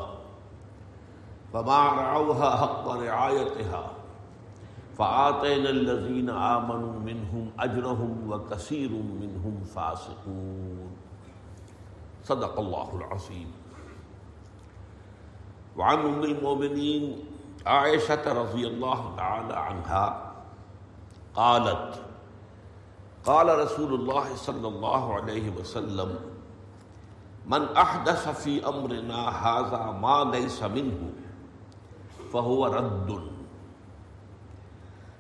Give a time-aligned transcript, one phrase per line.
[1.53, 3.85] فما رعوها حق رعایتها
[4.99, 10.89] فآتینا الذین آمنوا منهم اجرهم وکثیر منهم فاسقون
[12.31, 13.51] صدق اللہ العظیم
[15.77, 17.13] وعن ام المؤمنین
[17.67, 22.01] عائشة رضی اللہ تعالی عنها قالت
[23.25, 26.13] قال رسول اللہ صلی اللہ علیہ وسلم
[27.55, 31.18] من احدث فی امرنا هذا ما ليس منه
[32.33, 33.11] فہو رد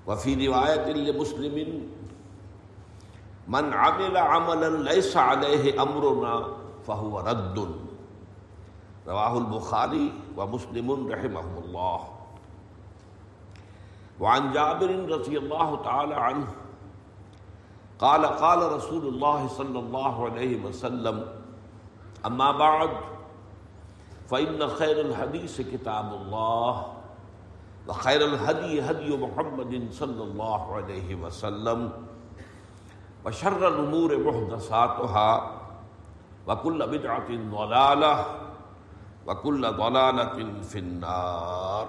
[0.06, 1.56] وفی روایت مسلم
[3.48, 6.47] من عمل عملا ليس عليه امرنا
[6.86, 10.12] فهو رد رواه البخاري
[10.36, 20.25] ومسلم رحمه الله وعن جابر رضي الله تعالى عنه قال قال رسول الله صلى الله
[20.25, 21.25] عليه وسلم
[22.27, 22.91] اما بعد
[24.31, 26.97] فان خير الحديث كتاب الله
[27.88, 31.93] وخير الهدي هدي محمد صلى الله عليه وسلم
[33.26, 35.31] وشر الامور محدثاتها
[36.49, 38.15] وكل بدعة ضلالة
[39.26, 41.87] وكل ضلالة في النار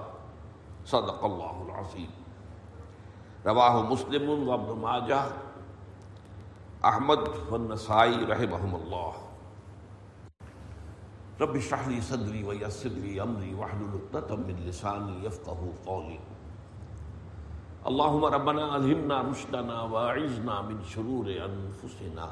[0.86, 2.12] صدق الله العظيم
[3.46, 5.22] رواه مسلم وابن ماجه
[6.86, 9.14] احمد والنسائي رحمهم الله
[11.42, 16.20] رب اشرح لي صدري ويسر لي امري واحلل عقده من لساني يفقهوا قولي
[17.88, 22.28] اللهم ربنا الهمنا رشدنا واعذنا من شرور انفسنا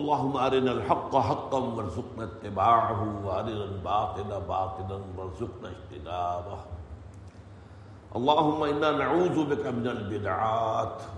[0.00, 9.66] اللهم ارنا الحق حقا وارزقنا اتباعه وارنا الباطل باطلا وارزقنا اجتنابه اللهم انا نعوذ بك
[9.66, 11.02] من البدعات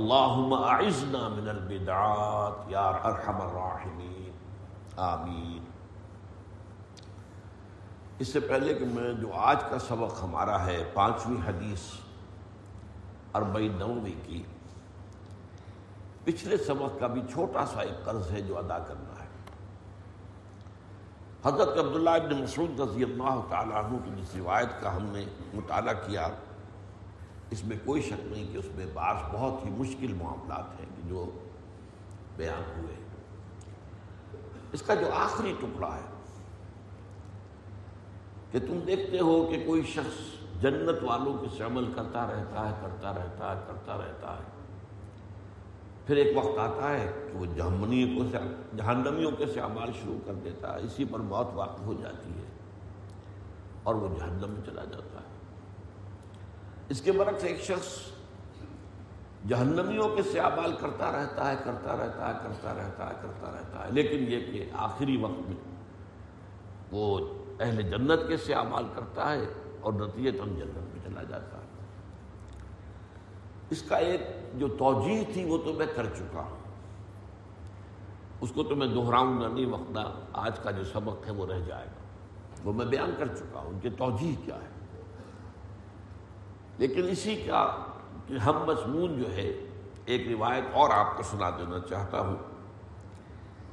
[0.00, 4.21] اللهم اعذنا من البدعات يا ارحم الراحمين
[5.00, 5.64] آمین
[8.18, 11.90] اس سے پہلے کہ میں جو آج کا سبق ہمارا ہے پانچویں حدیث
[13.34, 14.42] اربئی نویں کی
[16.24, 19.30] پچھلے سبق کا بھی چھوٹا سا ایک قرض ہے جو ادا کرنا ہے
[21.44, 22.42] حضرت عبداللہ ابن
[22.80, 26.28] رضی اللہ تعالیٰ عنہ کی جس روایت کا ہم نے مطالعہ کیا
[27.50, 31.30] اس میں کوئی شک نہیں کہ اس میں بعض بہت ہی مشکل معاملات ہیں جو
[32.36, 33.01] بیان ہوئے
[34.72, 36.10] اس کا جو آخری ٹکڑا ہے
[38.52, 40.20] کہ تم دیکھتے ہو کہ کوئی شخص
[40.62, 44.50] جنت والوں کے سے عمل کرتا رہتا ہے کرتا رہتا ہے کرتا رہتا ہے
[46.06, 50.74] پھر ایک وقت آتا ہے کہ وہ جہمنی جہنمیوں کے سے عمال شروع کر دیتا
[50.74, 52.48] ہے اسی پر موت واقع ہو جاتی ہے
[53.82, 55.30] اور وہ جہنم میں چلا جاتا ہے
[56.88, 57.88] اس کے برعکس ایک شخص
[59.48, 63.90] جہنمیوں کے سیابال کرتا رہتا ہے کرتا رہتا ہے کرتا رہتا ہے کرتا رہتا ہے
[63.92, 65.56] لیکن یہ کہ آخری وقت میں
[66.92, 67.18] وہ
[67.60, 69.44] اہل جنت کے سیابال کرتا ہے
[69.80, 71.70] اور تم جنت میں چلا جاتا ہے
[73.70, 74.20] اس کا ایک
[74.54, 76.60] جو توجیح تھی وہ تو میں کر چکا ہوں
[78.40, 79.98] اس کو تو میں دہراؤں گا نہیں وقت
[80.32, 83.70] آج کا جو سبق ہے وہ رہ جائے گا وہ میں بیان کر چکا ہوں
[83.70, 84.70] ان کی توجہ کیا ہے
[86.78, 87.64] لیکن اسی کا
[88.28, 89.50] کہ ہم مضمون جو ہے
[90.06, 92.36] ایک روایت اور آپ کو سنا دینا چاہتا ہوں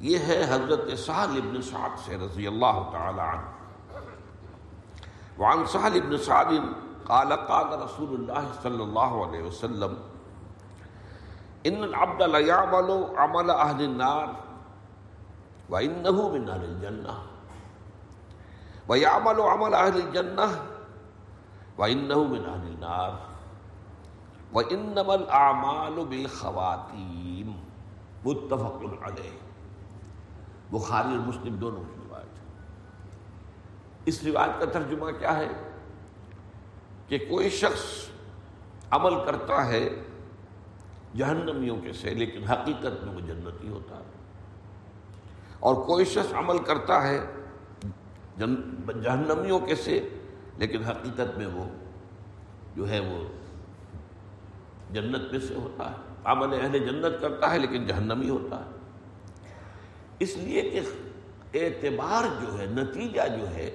[0.01, 3.57] یہ ہے حضرت سہل ابن سعد سے رضی اللہ تعالی عنہ
[5.37, 6.53] وعن سہل ابن سعد
[7.05, 9.93] قال قال رسول اللہ صلی اللہ علیہ وسلم
[11.63, 12.91] ان العبد لا يعمل
[13.17, 14.35] عمل اهل النار
[15.69, 17.17] وانه من اهل الجنہ
[18.89, 20.47] ويعمل عمل اهل الجنہ
[21.77, 23.28] وانه من اهل النار
[24.53, 26.31] ان نمالخواتین
[28.25, 29.37] متفق علیہ
[30.71, 35.47] بخاری اور مسلم دونوں کی روایت ہے اس روایت کا ترجمہ کیا ہے
[37.07, 37.83] کہ کوئی شخص
[38.91, 39.83] عمل کرتا ہے
[41.15, 44.17] جہنمیوں کے سے لیکن حقیقت میں وہ جنتی ہوتا ہے
[45.59, 47.19] اور کوئی شخص عمل کرتا ہے
[48.37, 49.99] جہنمیوں کے سے
[50.57, 51.65] لیکن حقیقت میں وہ
[52.75, 53.17] جو ہے وہ
[54.89, 58.77] جنت میں سے ہوتا ہے عمل اہل جنت کرتا ہے لیکن جہنمی ہوتا ہے
[60.19, 60.61] اس لیے
[61.51, 63.69] کہ اعتبار جو ہے نتیجہ جو ہے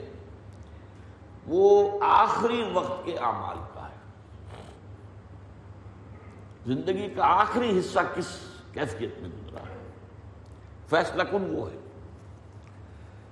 [1.47, 1.99] وہ
[2.05, 4.03] آخری وقت کے اعمال کا ہے
[6.67, 8.37] زندگی کا آخری حصہ کس
[8.73, 9.83] کیفیت میں گزرا ہے
[10.89, 11.79] فیصلہ کن وہ ہے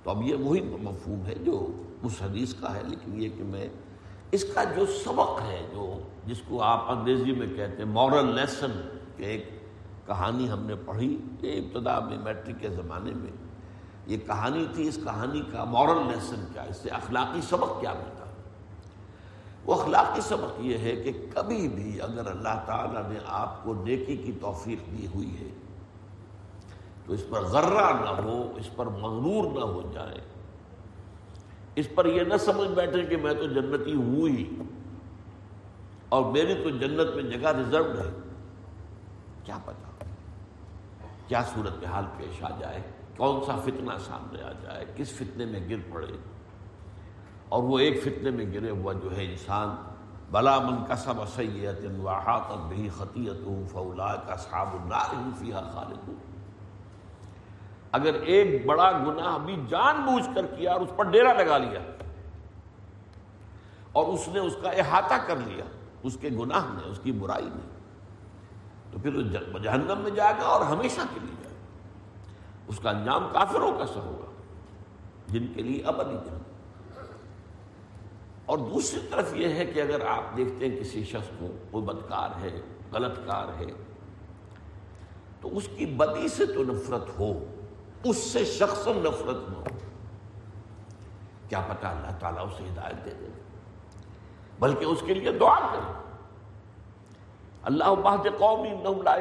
[0.03, 1.65] تو اب یہ وہی مفہوم ہے جو
[2.03, 3.67] اس حدیث کا ہے لیکن یہ کہ میں
[4.31, 5.87] اس کا جو سبق ہے جو
[6.25, 8.71] جس کو آپ انگریزی میں کہتے ہیں مورل لیسن
[9.17, 9.49] کے ایک
[10.05, 13.31] کہانی ہم نے پڑھی یہ ابتدا میں میٹرک کے زمانے میں
[14.07, 18.25] یہ کہانی تھی اس کہانی کا مورل لیسن کیا اس سے اخلاقی سبق کیا ملتا
[19.65, 24.17] وہ اخلاقی سبق یہ ہے کہ کبھی بھی اگر اللہ تعالیٰ نے آپ کو نیکی
[24.17, 25.49] کی توفیق دی ہوئی ہے
[27.05, 30.19] تو اس پر غرہ نہ ہو اس پر مغرور نہ ہو جائے
[31.75, 34.45] اس پر یہ نہ سمجھ بیٹھے کہ میں تو جنتی ہوں ہی
[36.13, 38.09] اور میری تو جنت میں جگہ ریزروڈ ہے
[39.45, 40.05] کیا پتا
[41.27, 42.81] کیا صورت حال پیش آ جائے
[43.17, 46.11] کون سا فتنہ سامنے آ جائے کس فتنے میں گر پڑے
[47.49, 49.75] اور وہ ایک فتنے میں گرے ہوا جو ہے انسان
[50.31, 51.19] بلا من کا سب
[51.19, 51.41] اور
[57.91, 61.79] اگر ایک بڑا گناہ بھی جان بوجھ کر کیا اور اس پر ڈیرا لگا لیا
[63.91, 65.65] اور اس نے اس کا احاطہ کر لیا
[66.03, 67.67] اس کے گناہ میں اس کی برائی میں
[68.91, 69.21] تو پھر
[69.59, 71.61] جہنم میں جائے گا اور ہمیشہ کے لیے جائے گا
[72.67, 74.31] اس کا انجام کافروں کا سر ہوگا
[75.27, 76.51] جن کے لیے ابدی جہنم
[78.45, 82.39] اور دوسری طرف یہ ہے کہ اگر آپ دیکھتے ہیں کسی شخص کو کوئی بدکار
[82.41, 82.59] ہے
[82.91, 83.71] غلط کار ہے
[85.41, 87.31] تو اس کی بدی سے تو نفرت ہو
[88.03, 89.77] اس سے شخص نفرت نہ ہو
[91.49, 93.29] کیا پتا اللہ تعالیٰ اسے ہدایت دے دے
[94.63, 95.91] بلکہ اس کے لیے دعا کرے
[97.63, 98.69] اللہ بہت قومی
[98.83, 99.15] لا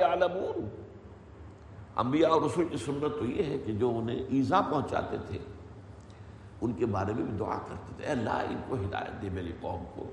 [1.96, 5.38] انبیاء اور رسول کی سنت تو یہ ہے کہ جو انہیں ایزا پہنچاتے تھے
[6.61, 9.84] ان کے بارے میں بھی دعا کرتے تھے اللہ ان کو ہدایت دے میری قوم
[9.94, 10.11] کو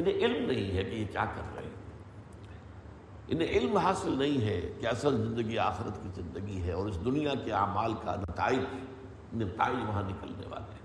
[0.00, 1.80] انہیں علم نہیں ہے کہ یہ کیا کر رہے ہیں
[3.28, 7.34] انہیں علم حاصل نہیں ہے کہ اصل زندگی آخرت کی زندگی ہے اور اس دنیا
[7.44, 8.58] کے اعمال کا نتائج
[9.34, 10.81] نتائج وہاں نکلنے والے ہیں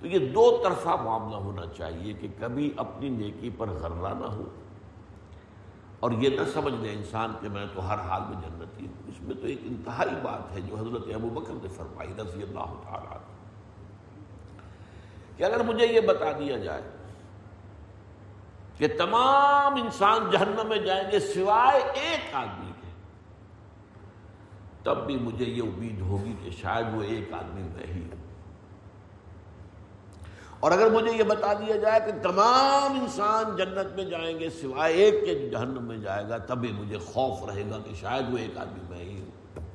[0.00, 4.44] تو یہ دو طرفہ معاملہ ہونا چاہیے کہ کبھی اپنی نیکی پر غرہ نہ ہو
[6.00, 9.22] اور یہ نہ سمجھ لے انسان کہ میں تو ہر حال میں جنتی ہوں اس
[9.22, 13.18] میں تو ایک انتہائی بات ہے جو حضرت ابو بکر نے فرمائی رضی اللہ تعالیٰ
[15.36, 16.82] کہ اگر مجھے یہ بتا دیا جائے
[18.78, 22.92] کہ تمام انسان جہنم میں جائیں گے سوائے ایک آدمی کے
[24.82, 28.26] تب بھی مجھے یہ امید ہوگی کہ شاید وہ ایک آدمی میں ہی ہوں
[30.60, 34.94] اور اگر مجھے یہ بتا دیا جائے کہ تمام انسان جنت میں جائیں گے سوائے
[34.94, 38.58] ایک کے جہنم میں جائے گا تبھی مجھے خوف رہے گا کہ شاید وہ ایک
[38.58, 39.62] آدمی میں ہی ہوں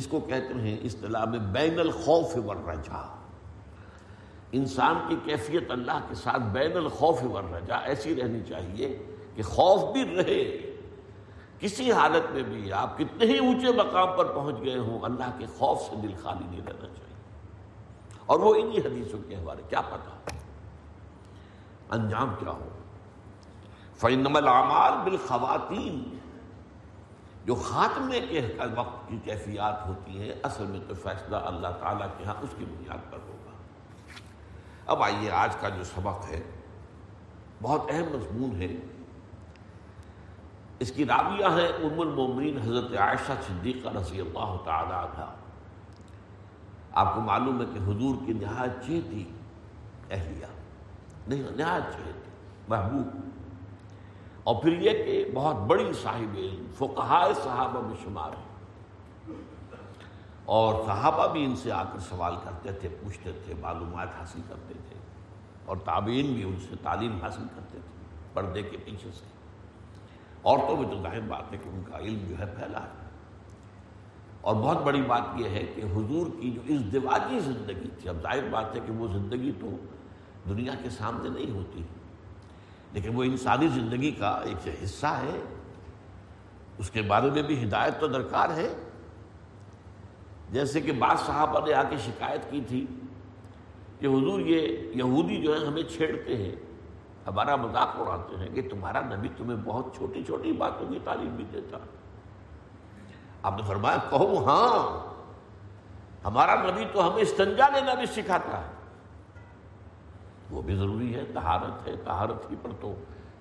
[0.00, 3.02] اس کو کہتے ہیں اصطلاح میں بین الخوف ور رجا
[4.52, 8.96] انسان کی کیفیت اللہ کے ساتھ بین الخوف ور رجا ایسی رہنی چاہیے
[9.34, 10.42] کہ خوف بھی رہے
[11.58, 15.46] کسی حالت میں بھی آپ کتنے ہی اونچے مقام پر پہنچ گئے ہوں اللہ کے
[15.58, 17.07] خوف سے دل خالی نہیں رہنا چاہیے
[18.28, 20.36] اور وہ انہی حدیثوں کے ہمارے کیا پتا
[21.90, 22.68] انجام کیا ہو
[23.98, 26.02] فینم العمال بالخواتین
[27.44, 28.40] جو خاتمے کے
[28.74, 32.64] وقت کی کیفیات ہوتی ہیں اصل میں تو فیصلہ اللہ تعالیٰ کے ہاں اس کی
[32.66, 33.56] بنیاد پر ہوگا
[34.86, 36.42] اب آئیے آج کا جو سبق ہے
[37.62, 38.74] بہت اہم مضمون ہے
[40.80, 45.30] اس کی رابعہ ہے ام المومنین حضرت عائشہ صدیقہ رضی اللہ تعالیٰ عنہ
[46.92, 49.24] آپ کو معلوم ہے کہ حضور کی نہایت چیتی
[50.10, 50.46] اہلیہ
[51.28, 52.30] نہیں نہایت چیتی
[52.68, 53.16] محبوب
[54.44, 58.46] اور پھر یہ کہ بہت بڑی صاحب علم فقہائے صحابہ میں شمار ہے
[60.44, 64.74] اور صحابہ بھی ان سے آ کر سوال کرتے تھے پوچھتے تھے معلومات حاصل کرتے
[64.88, 64.96] تھے
[65.64, 68.32] اور تابعین بھی ان سے تعلیم حاصل کرتے تھے
[68.32, 69.24] پردے کے پیچھے سے
[70.44, 73.07] عورتوں میں تو ظاہر بات ہے کہ ان کا علم جو ہے پھیلا ہے
[74.40, 76.80] اور بہت بڑی بات یہ ہے کہ حضور کی جو اس
[77.44, 79.70] زندگی تھی اب ظاہر بات ہے کہ وہ زندگی تو
[80.48, 81.82] دنیا کے سامنے نہیں ہوتی
[82.92, 85.38] لیکن وہ انسانی زندگی کا ایک حصہ ہے
[86.78, 88.68] اس کے بارے میں بھی ہدایت تو درکار ہے
[90.52, 92.84] جیسے کہ بعض بادشاہبہ نے آ کے شکایت کی تھی
[94.00, 96.54] کہ حضور یہ یہودی جو ہے ہمیں چھیڑتے ہیں
[97.26, 101.44] ہمارا مذاق اڑاتے ہیں کہ تمہارا نبی تمہیں بہت چھوٹی چھوٹی باتوں کی تعلیم بھی
[101.52, 101.97] دیتا ہے
[103.48, 104.78] آپ نے فرمایا کہو ہاں
[106.24, 108.76] ہمارا نبی تو ہمیں استنجا لینا بھی سکھاتا ہے
[110.50, 112.94] وہ بھی ضروری ہے تہارت ہے تہارت ہی پر تو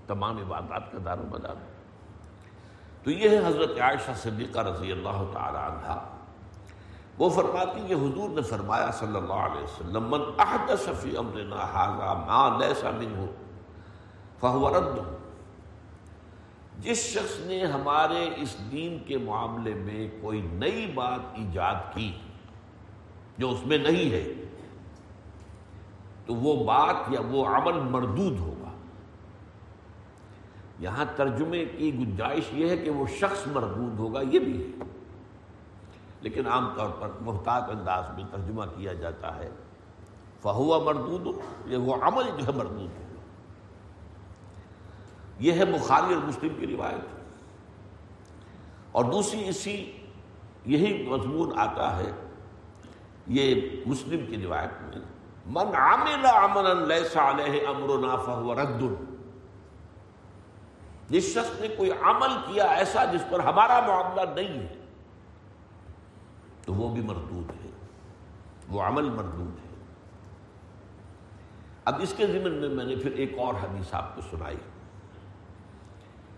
[0.07, 1.65] تمام عبادات کا دار بدار
[3.03, 5.97] تو یہ ہے حضرت عائشہ صدیقہ رضی اللہ تعالی عنہ
[7.17, 12.15] وہ فرماتی کہ حضور نے فرمایا صلی اللہ علیہ وسلم من احدث فی امرنا
[12.27, 13.25] ما لیسا منہ
[14.39, 14.67] فہو
[16.77, 22.11] جس شخص نے ہمارے اس دین کے معاملے میں کوئی نئی بات ایجاد کی
[23.37, 24.23] جو اس میں نہیں ہے
[26.25, 28.71] تو وہ بات یا وہ عمل مردود ہوگا
[30.79, 34.85] یہاں ترجمے کی گنجائش یہ ہے کہ وہ شخص مردود ہوگا یہ بھی ہے
[36.21, 39.49] لیکن عام طور پر محتاط انداز میں ترجمہ کیا جاتا ہے
[40.41, 41.31] فہوا مردود ہو
[41.65, 43.06] یا وہ عمل جو ہے مردود ہو
[45.39, 47.15] یہ ہے بخاری اور مسلم کی روایت
[48.91, 49.91] اور دوسری اسی
[50.65, 52.11] یہی مضمون آتا ہے
[53.31, 55.01] یہ مسلم کی روایت میں
[55.47, 56.71] من عمل عملا
[56.71, 57.03] علیہ
[61.09, 64.75] جس شخص نے کوئی عمل کیا ایسا جس پر ہمارا معاملہ نہیں ہے
[66.61, 67.69] تو وہ بھی مردود ہے
[68.69, 69.75] وہ عمل مردود ہے
[71.85, 74.55] اب اس کے ذمن میں میں نے پھر ایک اور حدیث آپ کو سنائی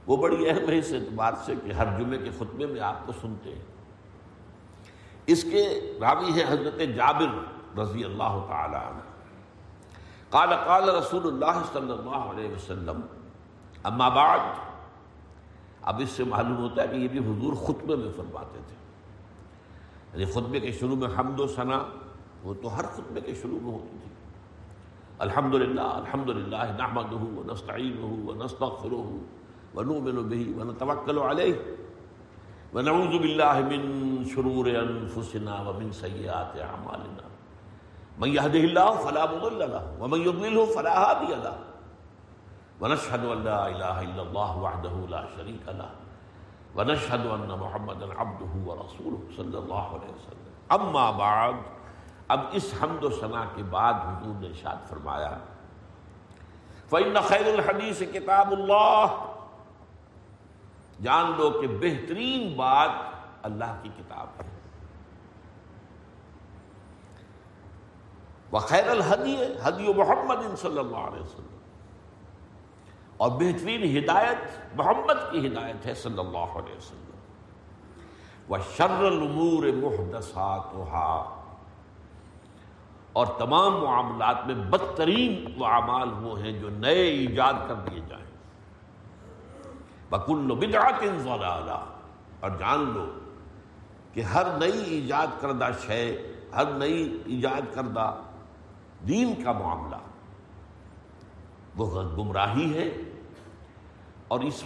[0.10, 3.13] وہ بڑی اہم ہے اس اعتبار سے کہ ہر جمعے کے خطبے میں آپ کو
[3.22, 5.62] سنتے ہیں اس کے
[6.01, 7.38] راوی ہے حضرت جابر
[7.77, 9.08] رضی اللہ تعالی عنہ
[10.29, 13.01] قال قال رسول اللہ صلی اللہ علیہ وسلم
[13.84, 14.50] اما بعد
[15.84, 18.75] اب اس سے معلوم ہوتا ہے کہ یہ بھی حضور خطبے میں فرماتے تھے
[20.13, 21.84] یعنی خطبے کے شروع میں حمد و ثنا
[22.44, 24.18] وہ تو ہر خطبے کے شروع میں ہوتی تھی
[25.20, 28.48] الحمد للہ الحمد للہ نحمد ہو نسعین ہوں
[28.94, 29.18] ہو
[29.79, 31.56] ونؤمن به ونتوكل عليه
[32.74, 33.82] ونعوذ بالله من
[34.32, 37.25] شرور انفسنا ومن سيئات اعمالنا
[38.20, 41.58] من يهده الله فلا مضل له ومن يضلل فلا هادي له
[42.82, 45.91] ونشهد ان لا اله الا الله وحده لا شريك له
[46.75, 51.56] ونشهد ان محمدا عبده ورسوله صلى الله عليه وسلم اما بعد
[52.29, 55.34] اب اس حمد و ثنا کے بعد حضور نے ارشاد فرمایا
[56.89, 59.38] فإن خير الحديث كتاب الله
[61.03, 62.89] جان لو کہ بہترین بات
[63.41, 64.58] اللہ کی کتاب ہے
[68.51, 71.58] خیر الحدی حدی و محمد ان صلی اللہ علیہ وسلم
[73.18, 80.32] اور بہترین ہدایت محمد کی ہدایت ہے صلی اللہ علیہ وسلم وہ شر المور محدس
[83.13, 88.28] اور تمام معاملات میں بدترین معامال وہ ہیں جو نئے ایجاد کر دیے جائیں
[90.12, 91.79] بدعت ضلالہ
[92.39, 93.06] اور جان لو
[94.13, 96.03] کہ ہر نئی ایجاد کردہ شے
[96.56, 98.12] ہر نئی ایجاد کردہ
[99.08, 99.96] دین کا معاملہ
[101.75, 102.03] وہ
[102.18, 102.89] گمراہی ہے
[104.27, 104.63] اور اس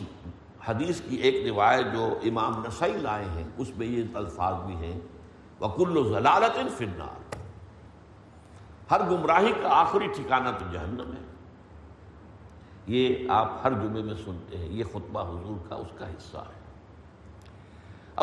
[0.67, 4.99] حدیث کی ایک روایت جو امام نسائی لائے ہیں اس میں یہ الفاظ بھی ہیں
[6.05, 7.21] ضلالت فنار
[8.91, 11.21] ہر گمراہی کا آخری ٹھکانہ تو جہنم ہے
[12.87, 16.61] یہ آپ ہر جمعے میں سنتے ہیں یہ خطبہ حضور کا اس کا حصہ ہے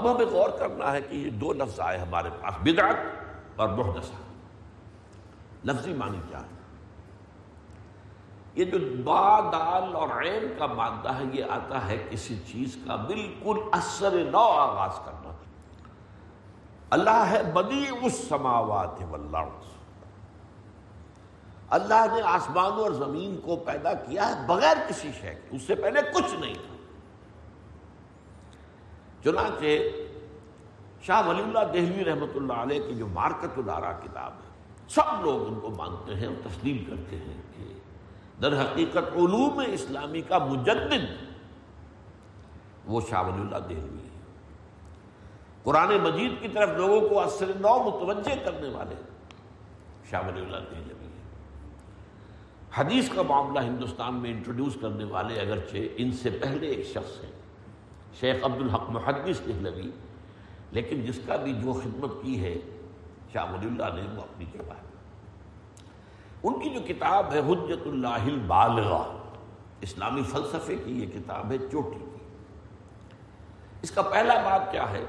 [0.00, 4.23] اب ہمیں غور کرنا ہے کہ یہ دو لفظ آئے ہمارے پاس بدعت اور محدثہ
[5.65, 6.59] لفظی معنی کیا ہے
[8.55, 12.97] یہ جو با دال اور عین کا مادہ ہے یہ آتا ہے کسی چیز کا
[13.05, 15.33] بالکل اثر نو آغاز کرنا
[16.91, 19.69] اللہ ہے بدی اس سماوات والارض
[21.71, 25.75] اللہ نے آسمان اور زمین کو پیدا کیا ہے بغیر کسی شے کے اس سے
[25.75, 26.79] پہلے کچھ نہیں تھا
[29.25, 29.77] چنانچہ
[31.07, 35.47] شاہ ولی اللہ دہلی رحمۃ اللہ علیہ کی جو مارکت و کتاب ہے سب لوگ
[35.47, 37.73] ان کو مانتے ہیں اور تسلیم کرتے ہیں کہ
[38.43, 41.05] در حقیقت علوم اسلامی کا مجدد
[42.85, 44.09] وہ شاہ ولی اللہ دہلی ہے
[45.65, 48.95] قرآن مجید کی طرف لوگوں کو اثر نو متوجہ کرنے والے
[50.11, 51.00] شاہ ولی اللہ دہلی
[52.73, 57.31] حدیث کا معاملہ ہندوستان میں انٹروڈیوس کرنے والے اگرچہ ان سے پہلے ایک شخص ہیں
[58.21, 58.61] شیخ عبد
[58.91, 59.91] محدث حدیث لگی
[60.73, 62.55] لیکن جس کا بھی جو خدمت کی ہے
[63.33, 64.89] شاہ ولی اللہ نے وہ اپنی جگہ ہے
[66.43, 69.03] ان کی جو کتاب ہے حجت اللہ البالغہ
[69.81, 72.19] اسلامی فلسفے کی یہ کتاب ہے چوٹی کی
[73.83, 75.05] اس کا پہلا بات کیا ہے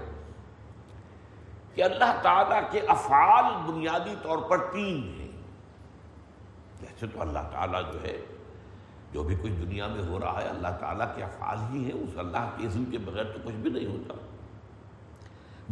[1.75, 5.20] کہ اللہ تعالیٰ کے افعال بنیادی طور پر تین ہے
[7.07, 8.17] تو اللہ تعالیٰ جو ہے
[9.13, 12.17] جو بھی کچھ دنیا میں ہو رہا ہے اللہ تعالیٰ کے افعال ہی ہیں اس
[12.17, 14.13] اللہ کے عزم کے بغیر تو کچھ بھی نہیں ہوتا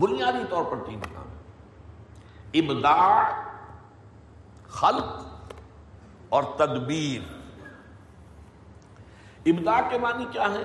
[0.00, 1.02] بنیادی طور پر تین
[2.54, 3.24] ابداع
[4.70, 6.30] خلق
[6.30, 7.22] اور تدبیر
[9.46, 10.64] ابداع کے معنی کیا ہے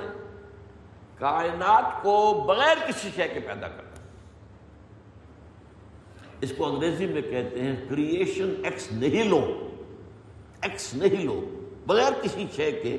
[1.19, 2.17] کائنات کو
[2.47, 4.03] بغیر کسی شے کے پیدا کرنا
[6.41, 9.41] اس کو انگریزی میں کہتے ہیں کریشن ایکس نہیں لو
[10.65, 11.41] ایکس نہیں لو
[11.87, 12.97] بغیر کسی شے کے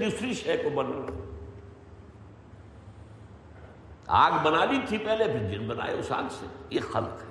[0.00, 1.20] دوسری شے کو بنانا
[4.18, 7.30] آگ بنا لی تھی پہلے پھر جن بنائے اس آگ سے یہ خلق ہے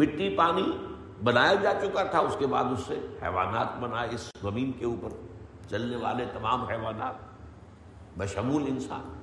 [0.00, 0.70] مٹی پانی
[1.24, 5.10] بنایا جا چکا تھا اس کے بعد اس سے حیوانات بنا اس زمین کے اوپر
[5.70, 7.14] چلنے والے تمام حیوانات
[8.18, 9.14] بشمول انسان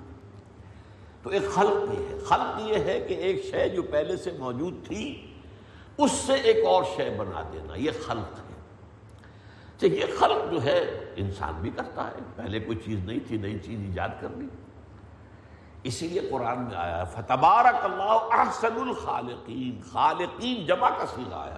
[1.24, 4.86] تو ایک خلق یہ ہے خلق یہ ہے کہ ایک شے جو پہلے سے موجود
[4.88, 5.28] تھی
[5.98, 8.54] اس سے ایک اور شے بنا دینا یہ خلق ہے
[9.88, 10.80] یہ خلق جو ہے
[11.16, 14.48] انسان بھی کرتا ہے پہلے کوئی چیز نہیں تھی نئی چیز ایجاد کر لی
[15.84, 21.59] اسی لیے قرآن میں آیا فتبارک اللہ احسن الخالقین خالقین جمع کا سیدھا آیا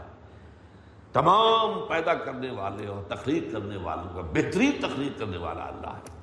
[1.13, 6.14] تمام پیدا کرنے والے اور تخلیق کرنے والوں کا بہترین تخلیق کرنے والا اللہ ہے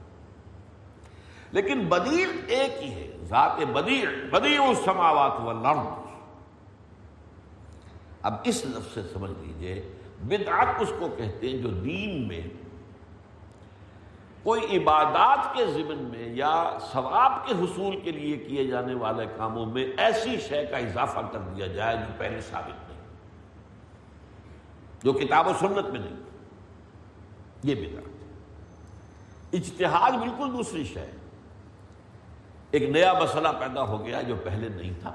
[1.53, 5.87] لیکن بدیر ایک ہی ہے ذات بدیر بدیع السماوات والارض
[8.23, 9.81] اب اس لفظ سے سمجھ لیجئے
[10.25, 12.41] بدعت اس کو کہتے ہیں جو دین میں
[14.43, 16.53] کوئی عبادات کے ذمن میں یا
[16.93, 21.39] ثواب کے حصول کے لیے کیے جانے والے کاموں میں ایسی شے کا اضافہ کر
[21.49, 23.01] دیا جائے جو پہلے ثابت نہیں
[25.05, 26.21] جو کتاب و سنت میں نہیں
[27.65, 31.11] یہ بدعت اجتہاد بالکل دوسری شے
[32.73, 35.15] ایک نیا مسئلہ پیدا ہو گیا جو پہلے نہیں تھا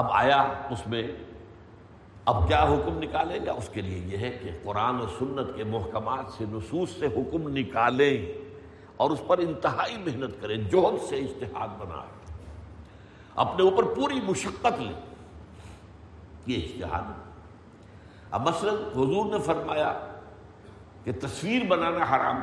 [0.00, 0.38] اب آیا
[0.70, 1.02] اس میں
[2.24, 5.64] اب کیا حکم نکالے گا اس کے لیے یہ ہے کہ قرآن و سنت کے
[5.64, 8.16] محکمات سے نصوص سے حکم نکالیں
[8.96, 12.20] اور اس پر انتہائی محنت کریں جوہد سے اشتہاد بنائیں
[13.34, 14.92] اپنے اوپر پوری مشقت لیں
[16.46, 17.12] یہ اشتہاد
[18.30, 19.92] اب مثلا حضور نے فرمایا
[21.04, 22.40] کہ تصویر بنانا حرام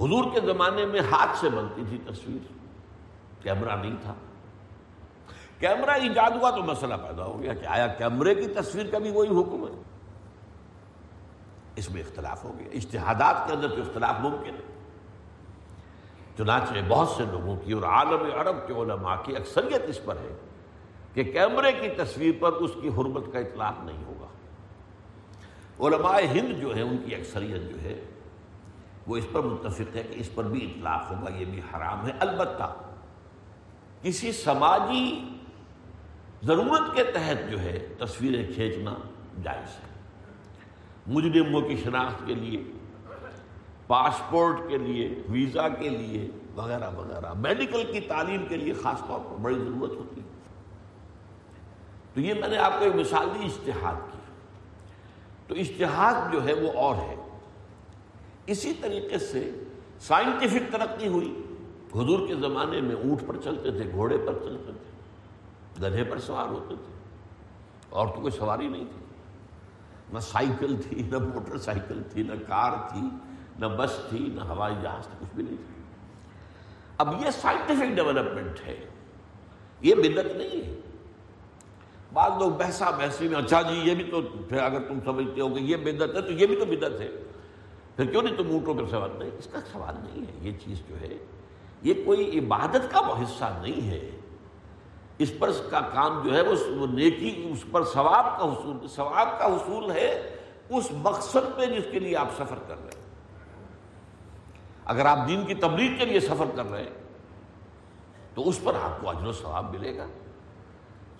[0.00, 2.52] حضور کے زمانے میں ہاتھ سے بنتی تھی تصویر
[3.42, 4.14] کیمرہ نہیں تھا
[5.60, 9.10] کیمرہ ایجاد ہوا تو مسئلہ پیدا ہو گیا کہ آیا کیمرے کی تصویر کا بھی
[9.10, 9.72] وہی حکم ہے
[11.76, 14.68] اس میں اختلاف ہو گیا اشتہادات کے اندر تو اختلاف ممکن ہے
[16.38, 20.34] چنانچہ بہت سے لوگوں کی اور عالم عرب کے علماء کی اکثریت اس پر ہے
[21.14, 24.28] کہ کیمرے کی تصویر پر اس کی حرمت کا اطلاق نہیں ہوگا
[25.80, 27.98] علماء ہند جو ہے ان کی اکثریت جو ہے
[29.10, 32.12] وہ اس پر متفق ہے کہ اس پر بھی اطلاق ہوگا یہ بھی حرام ہے
[32.20, 32.72] البتہ
[34.02, 35.04] کسی سماجی
[36.42, 38.94] ضرورت کے تحت جو ہے تصویریں کھینچنا
[39.42, 39.88] جائز ہے
[41.06, 42.62] مجرموں کی شناخت کے لیے
[43.86, 49.20] پاسپورٹ کے لیے ویزا کے لیے وغیرہ وغیرہ میڈیکل کی تعلیم کے لیے خاص طور
[49.20, 50.28] پر بڑی ضرورت ہوتی ہے
[52.14, 54.18] تو یہ میں نے آپ کو ایک مثال دی اشتہاد کی
[55.46, 57.16] تو اشتہاد جو ہے وہ اور ہے
[58.50, 59.50] اسی طریقے سے
[60.00, 61.34] سائنٹیفک ترقی ہوئی
[61.94, 66.48] حضور کے زمانے میں اونٹ پر چلتے تھے گھوڑے پر چلتے تھے گدھے پر سوار
[66.48, 72.22] ہوتے تھے اور تو کوئی سواری نہیں تھی نہ سائیکل تھی نہ موٹر سائیکل تھی
[72.22, 73.00] نہ کار تھی
[73.58, 78.60] نہ بس تھی نہ ہوائی جہاز تھی کچھ بھی نہیں تھی اب یہ سائنٹیفک ڈیولپمنٹ
[78.66, 78.76] ہے
[79.80, 80.78] یہ بدت نہیں ہے
[82.12, 84.20] بعض لوگ بحثہ بحثی میں اچھا جی یہ بھی تو
[84.60, 87.08] اگر تم سمجھتے ہو کہ یہ بدت ہے تو یہ بھی تو بدت ہے
[88.00, 90.78] پھر کیوں نہیں تم اونٹوں پر سوار نہیں اس کا سوال نہیں ہے یہ چیز
[90.88, 91.16] جو ہے
[91.82, 93.98] یہ کوئی عبادت کا حصہ نہیں ہے
[95.18, 99.46] اس پر کا کام جو ہے وہ نیکی اس پر ثواب کا حصول ثواب کا
[99.46, 100.08] حصول ہے
[100.70, 103.08] اس مقصد پہ جس کے لیے آپ سفر کر رہے ہیں
[104.86, 106.98] اگر آپ دین کی تبلیغ کے لیے سفر کر رہے ہیں
[108.34, 110.06] تو اس پر آپ کو اجر و ثواب ملے گا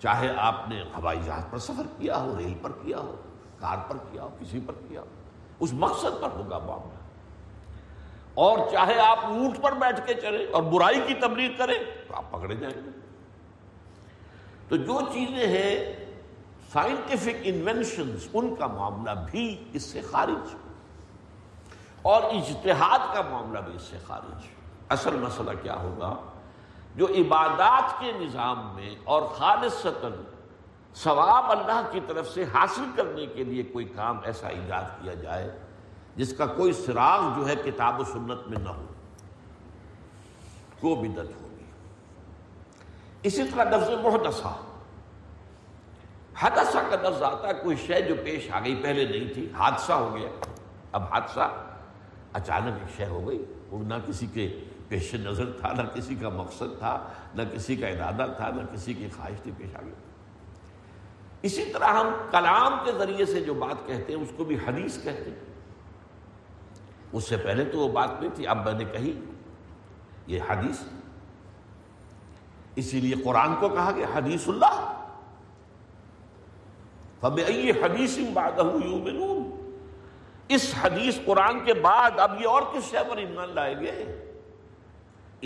[0.00, 3.15] چاہے آپ نے ہوائی جہاز پر سفر کیا ہو ریل پر کیا ہو
[3.59, 5.20] کار پر کیا ہو کسی پر کیا ہو
[5.61, 6.99] اس مقصد پر ہوگا معاملہ
[8.35, 12.31] اور چاہے آپ اونٹ پر بیٹھ کے چلے اور برائی کی تبلیغ کریں تو آپ
[12.31, 12.89] پکڑے جائیں گے
[14.69, 15.75] تو جو چیزیں ہیں
[16.73, 19.45] سائنٹیفک انوینشنز ان کا معاملہ بھی
[19.73, 20.55] اس سے خارج
[22.01, 24.47] اور اجتہاد کا معاملہ بھی اس سے خارج
[24.89, 26.15] اصل مسئلہ کیا ہوگا
[26.95, 29.81] جو عبادات کے نظام میں اور خالص
[30.95, 35.49] ثواب اللہ کی طرف سے حاصل کرنے کے لیے کوئی کام ایسا ایجاد کیا جائے
[36.15, 38.85] جس کا کوئی سراغ جو ہے کتاب و سنت میں نہ ہو
[40.83, 41.65] وہ بدت ہوگی
[43.23, 44.53] اسی طرح لفظ بہت اصا
[46.39, 49.93] حد کا لفظ آتا ہے کوئی شے جو پیش آ گئی پہلے نہیں تھی حادثہ
[49.93, 50.29] ہو گیا
[50.91, 51.49] اب حادثہ
[52.33, 54.47] اچانک ایک شے ہو گئی وہ نہ کسی کے
[54.87, 56.97] پیش نظر تھا نہ کسی کا مقصد تھا
[57.35, 59.93] نہ کسی کا ارادہ تھا نہ کسی کی خواہش تھی پیش آ گئی
[61.43, 65.03] اسی طرح ہم کلام کے ذریعے سے جو بات کہتے ہیں اس کو بھی حدیث
[65.03, 65.49] کہتے ہیں
[67.13, 69.19] اس سے پہلے تو وہ بات نہیں تھی اب میں نے کہی
[70.27, 70.83] یہ حدیث
[72.75, 74.79] اسی لیے قرآن کو کہا کہ حدیث اللہ
[77.23, 78.17] حدیث
[80.47, 83.91] اس حدیث قرآن کے بعد اب یہ اور کس شہر ایمان لائے گے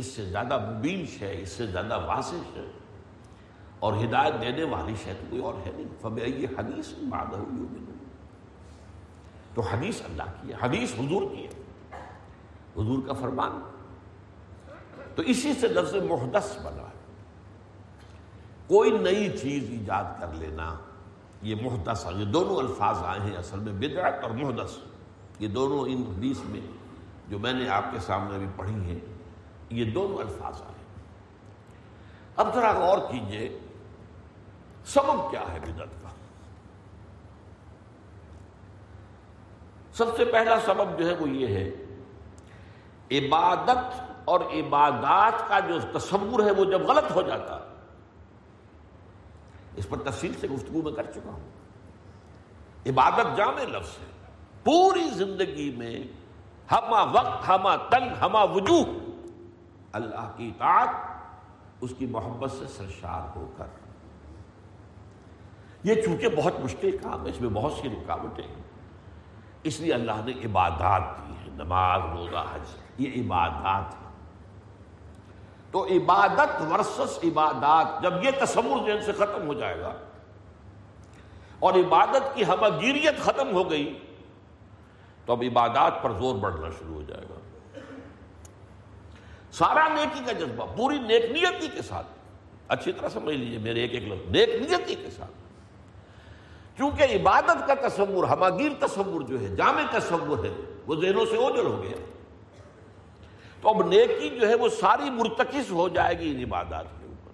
[0.00, 2.65] اس سے زیادہ مبین شے اس سے زیادہ واضح شے
[3.79, 6.93] اور ہدایت دینے والی شاید کوئی اور ہے نہیں یہ حدیث
[9.53, 11.99] تو حدیث اللہ کی ہے حدیث حضور کی ہے
[12.75, 13.59] حضور کا فرمان
[15.15, 17.03] تو اسی سے لفظ محدث بنا ہے
[18.67, 20.73] کوئی نئی چیز ایجاد کر لینا
[21.41, 24.77] یہ محدث یہ دونوں الفاظ آئے ہیں اصل میں بدعت اور محدث
[25.39, 26.61] یہ دونوں ان حدیث میں
[27.29, 28.99] جو میں نے آپ کے سامنے بھی پڑھی ہیں
[29.69, 30.83] یہ دونوں الفاظ آئے ہیں
[32.35, 33.47] اب ذرا غور کیجئے
[34.85, 36.09] سبب کیا ہے کا
[39.93, 41.69] سب سے پہلا سبب جو ہے وہ یہ ہے
[43.11, 44.01] عبادت
[44.25, 47.59] اور عبادات کا جو تصور ہے وہ جب غلط ہو جاتا
[49.75, 54.13] اس پر تفصیل سے گفتگو میں کر چکا ہوں عبادت جامع لفظ ہے
[54.63, 55.95] پوری زندگی میں
[56.71, 58.83] ہما وقت ہما تنگ ہما وجوہ
[59.93, 63.84] اللہ کی اطاعت اس کی محبت سے سرشار ہو کر
[65.85, 68.63] یہ چونکہ بہت مشکل کام ہے اس میں بہت سی رکاوٹیں ہیں
[69.63, 72.73] اس لیے اللہ نے عبادات دی ہے نماز روزہ حج
[72.97, 79.79] یہ عبادات ہے تو عبادت ورسس عبادات جب یہ تصور ذہن سے ختم ہو جائے
[79.79, 79.93] گا
[81.59, 83.87] اور عبادت کی ہم گیریت ختم ہو گئی
[85.25, 87.39] تو اب عبادات پر زور بڑھنا شروع ہو جائے گا
[89.51, 92.07] سارا نیکی کا جذبہ پوری نیکنیتی کے ساتھ
[92.67, 95.44] اچھی طرح سمجھ لیجیے میرے ایک ایک لفظ نیکنیتی کے ساتھ
[96.77, 100.51] چونکہ عبادت کا تصور ہماگیر تصور جو ہے جامع تصور ہے
[100.87, 101.97] وہ ذہنوں سے اوجل ہو گیا
[103.61, 107.33] تو اب نیکی جو ہے وہ ساری مرتکس ہو جائے گی ان عبادات کے اوپر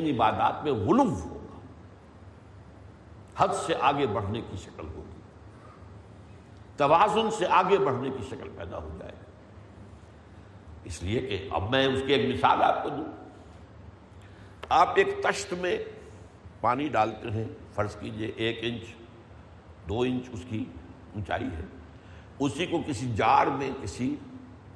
[0.00, 1.40] ان عبادات میں غلو ہوگا
[3.36, 5.20] حد سے آگے بڑھنے کی شکل ہوگی
[6.76, 9.20] توازن سے آگے بڑھنے کی شکل پیدا ہو جائے گی
[10.84, 13.04] اس لیے کہ اب میں اس کی ایک مثال آپ کو دوں
[14.68, 15.76] آپ ایک تشت میں
[16.62, 17.44] پانی ڈالتے ہیں
[17.74, 18.94] فرض کیجئے ایک انچ
[19.88, 20.64] دو انچ اس کی
[21.14, 21.64] اونچائی ہے
[22.38, 24.14] اسی کو کسی جار میں کسی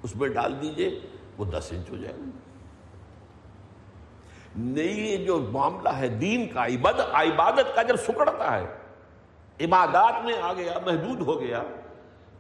[0.03, 0.91] اس میں ڈال دیجئے
[1.39, 2.45] وہ دس انچ ہو جائے گا
[4.57, 10.79] نئی جو معاملہ ہے دین کا عبادت کا جب سکڑتا ہے عبادات میں آ گیا
[10.87, 11.63] محدود ہو گیا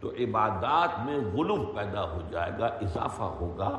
[0.00, 3.78] تو عبادات میں غلو پیدا ہو جائے گا اضافہ ہوگا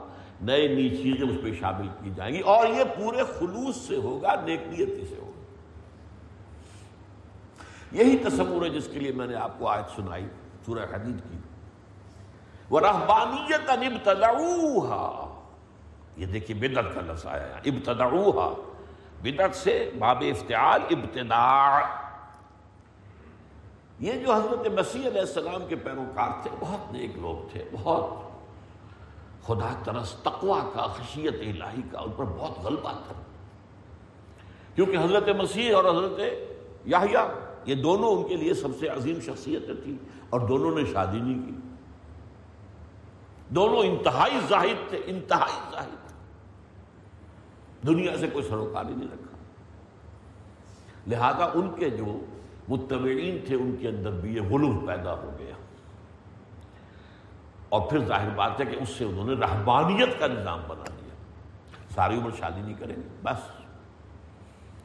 [0.41, 4.35] نئے نئی چیزیں اس پہ شامل کی جائیں گی اور یہ پورے خلوص سے ہوگا
[4.45, 5.26] نیکیتی سے ہوگا
[7.91, 10.25] یہی تصور ہے جس کے لیے میں نے آپ کو آیت سنائی
[10.65, 11.37] سورہ حدید کی
[12.69, 14.05] وہ رحبانیتوہ
[16.17, 18.07] یہ دیکھیے بدت کا لفظ آیا ابتدا
[19.21, 21.79] بدت سے باب افتعال ابتدا
[23.99, 28.25] یہ جو حضرت مسیح علیہ السلام کے پیروکار تھے بہت نیک لوگ تھے بہت
[29.47, 33.13] خدا ترس تقوا کا خشیت الہی کا ان پر بہت غلبہ تھا
[34.75, 36.19] کیونکہ حضرت مسیح اور حضرت
[36.85, 37.27] یاہیا
[37.67, 39.95] یہ دونوں ان کے لیے سب سے عظیم شخصیت تھی
[40.29, 41.55] اور دونوں نے شادی نہیں کی
[43.49, 46.05] دونوں انتہائی زاہد تھے انتہائی زاہد
[47.87, 49.35] دنیا سے کوئی سروکاری نہیں رکھا
[51.07, 52.17] لہذا ان کے جو
[52.69, 55.53] متبعین تھے ان کے اندر بھی یہ غلو پیدا ہو گیا
[57.69, 61.15] اور پھر ظاہر بات ہے کہ اس سے انہوں نے رحبانیت کا نظام بنا دیا
[61.95, 63.47] ساری عمر شادی نہیں کریں گے بس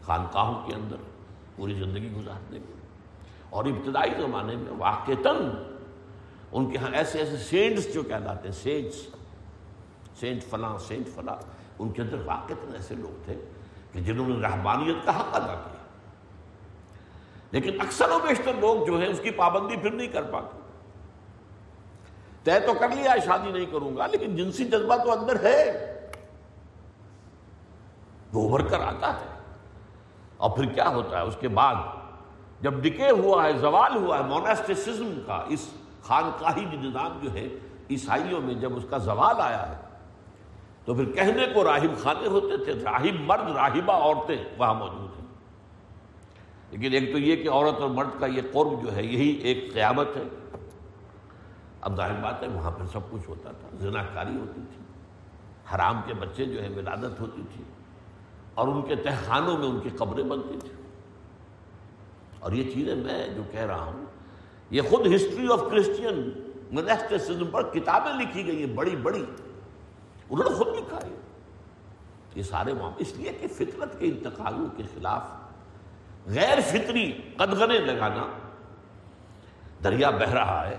[0.07, 1.11] خانقاہوں کے اندر
[1.57, 2.81] پوری زندگی گزارنے میں
[3.51, 5.49] اور ابتدائی زمانے میں تن
[6.53, 9.07] ان کے ہاں ایسے ایسے سینٹس جو کہلاتے ہیں سینٹس
[10.21, 11.37] سینٹ فلاں سینٹ فلاں
[11.79, 13.35] ان کے اندر تن ایسے لوگ تھے
[13.93, 15.81] کہ جنہوں نے رحمانیت کا حق ادا کیا
[17.53, 20.61] لیکن اکثر و بیشتر لوگ جو ہیں اس کی پابندی پھر نہیں کر پاتے
[22.45, 25.61] طے تو کر لیا شادی نہیں کروں گا لیکن جنسی جذبہ تو اندر ہے
[28.33, 29.32] وہ ابھر کر آتا ہے
[30.43, 31.75] اور پھر کیا ہوتا ہے اس کے بعد
[32.61, 35.67] جب ڈکے ہوا ہے زوال ہوا ہے مونیسٹیسم کا اس
[36.03, 37.47] خانقاہی نظام جو ہے
[37.91, 39.77] عیسائیوں میں جب اس کا زوال آیا ہے
[40.85, 45.27] تو پھر کہنے کو راہب خانے ہوتے تھے راہب مرد راہبہ عورتیں وہاں موجود ہیں
[46.71, 49.73] لیکن ایک تو یہ کہ عورت اور مرد کا یہ قرب جو ہے یہی ایک
[49.73, 50.23] قیامت ہے
[51.81, 56.01] اب ظاہر بات ہے وہاں پر سب کچھ ہوتا تھا زناکاری کاری ہوتی تھی حرام
[56.07, 57.65] کے بچے جو ہے ولادت ہوتی تھی
[58.55, 60.81] اور ان کے تہخانوں میں ان کی قبریں بنتی تھیں
[62.41, 64.05] اور یہ چیزیں میں جو کہہ رہا ہوں
[64.71, 69.25] یہ خود ہسٹری آف کرسچین پر کتابیں لکھی گئی ہیں بڑی بڑی
[70.31, 71.11] انہوں نے خود لکھا ہے
[72.35, 75.23] یہ سارے معاملے اس لیے کہ فطرت کے انتقالوں کے خلاف
[76.27, 78.27] غیر فطری قدغنے لگانا
[79.85, 80.77] دریا بہہ رہا ہے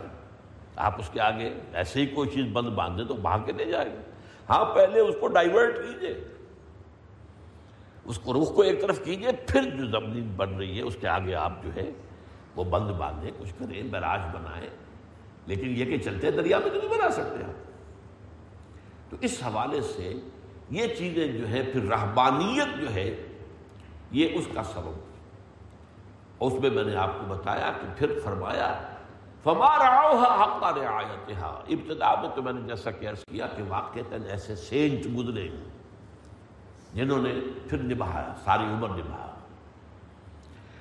[0.75, 3.89] آپ اس کے آگے ایسے ہی کوئی چیز بند باندھیں تو بھاگ کے لے جائے
[3.89, 4.01] گا
[4.49, 6.13] ہاں پہلے اس کو ڈائیورٹ کیجیے
[8.05, 11.07] اس کو روح کو ایک طرف کیجئے پھر جو زمین بن رہی ہے اس کے
[11.07, 11.89] آگے آپ جو ہے
[12.55, 14.69] وہ بند باندھیں کچھ کریں بیراج بنائیں
[15.47, 20.13] لیکن یہ کہ چلتے دریا میں تو نہیں بنا سکتے آپ تو اس حوالے سے
[20.69, 23.09] یہ چیزیں جو ہے پھر رحبانیت جو ہے
[24.11, 25.01] یہ اس کا سبب
[26.37, 28.73] اور اس میں میں نے آپ کو بتایا کہ پھر فرمایا
[29.43, 29.67] فما
[30.41, 35.41] حق آیا ابتدا میں تو میں نے جیسا کیرس کیا کہ واقع ایسے سینچ گزرے
[35.41, 35.72] ہیں
[36.93, 37.33] جنہوں نے
[37.69, 39.31] پھر نبھایا ساری عمر نبھایا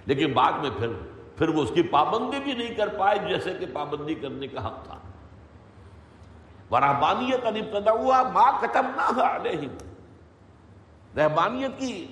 [0.06, 0.88] لیکن بعد میں پھر
[1.36, 4.84] پھر وہ اس کی پابندی بھی نہیں کر پائے جیسے کہ پابندی کرنے کا حق
[4.84, 4.98] تھا
[6.80, 9.22] رحبانیت ان نپتا ہوا ماں ختم نہ ہو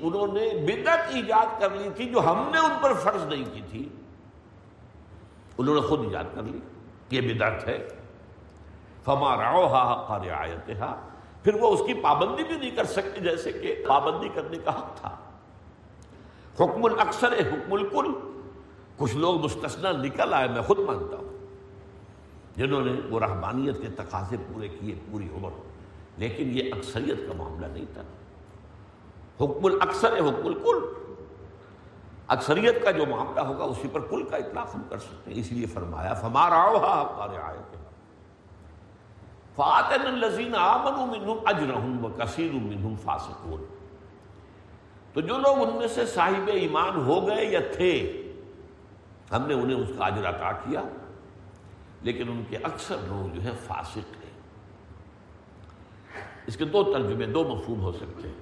[0.03, 3.63] انہوں نے بدت ایجاد کر لی تھی جو ہم نے ان پر فرض نہیں کی
[3.71, 3.89] تھی
[5.59, 6.59] انہوں نے خود ایجاد کر لی
[7.11, 7.79] یہ ہے
[9.05, 9.85] فما راؤ ہا
[10.81, 10.95] ہا
[11.43, 14.97] پھر وہ اس کی پابندی بھی نہیں کر سکتے جیسے کہ پابندی کرنے کا حق
[15.01, 15.17] تھا
[16.61, 18.13] حکم الکثر حکم الکل
[18.97, 21.29] کچھ لوگ مستثنا نکل آئے میں خود مانتا ہوں
[22.57, 25.51] جنہوں نے وہ رحمانیت کے تقاضے پورے کیے پوری عمر
[26.19, 28.03] لیکن یہ اکثریت کا معاملہ نہیں تھا
[29.41, 30.85] حکم الکثر حکم الکل
[32.29, 35.53] اکثریت کا جو معاملہ ہوگا اسی پر کل کا اطلاق ہم کر سکتے ہیں اس
[35.53, 37.01] لیے فرمایا فما رہا
[37.15, 37.79] ہمارے آئے تھے
[45.15, 47.93] تو جو لوگ ان میں سے صاحب ایمان ہو گئے یا تھے
[49.33, 50.83] ہم نے انہیں اس کا اجر عطا کیا
[52.03, 54.29] لیکن ان کے اکثر لوگ جو ہے فاسق تھے
[56.47, 58.42] اس کے دو ترجمے دو مفہوم ہو سکتے ہیں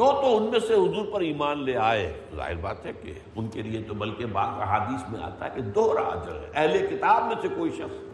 [0.00, 2.12] جو تو ان میں سے حضور پر ایمان لے آئے
[2.36, 5.62] ظاہر بات ہے کہ ان کے لیے تو بلکہ بعض احادیث میں آتا ہے کہ
[5.62, 8.13] دو راجر اہل کتاب میں سے کوئی شخص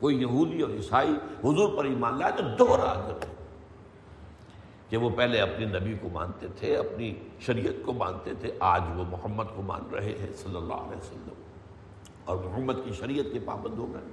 [0.00, 3.12] کوئی یہودی اور عیسائی حضور پر ایمان لائے تو دو ہے
[4.88, 7.14] کہ وہ پہلے اپنے نبی کو مانتے تھے اپنی
[7.40, 11.42] شریعت کو مانتے تھے آج وہ محمد کو مان رہے ہیں صلی اللہ علیہ وسلم
[12.24, 14.02] اور محمد کی شریعت کے پابند ہو گئے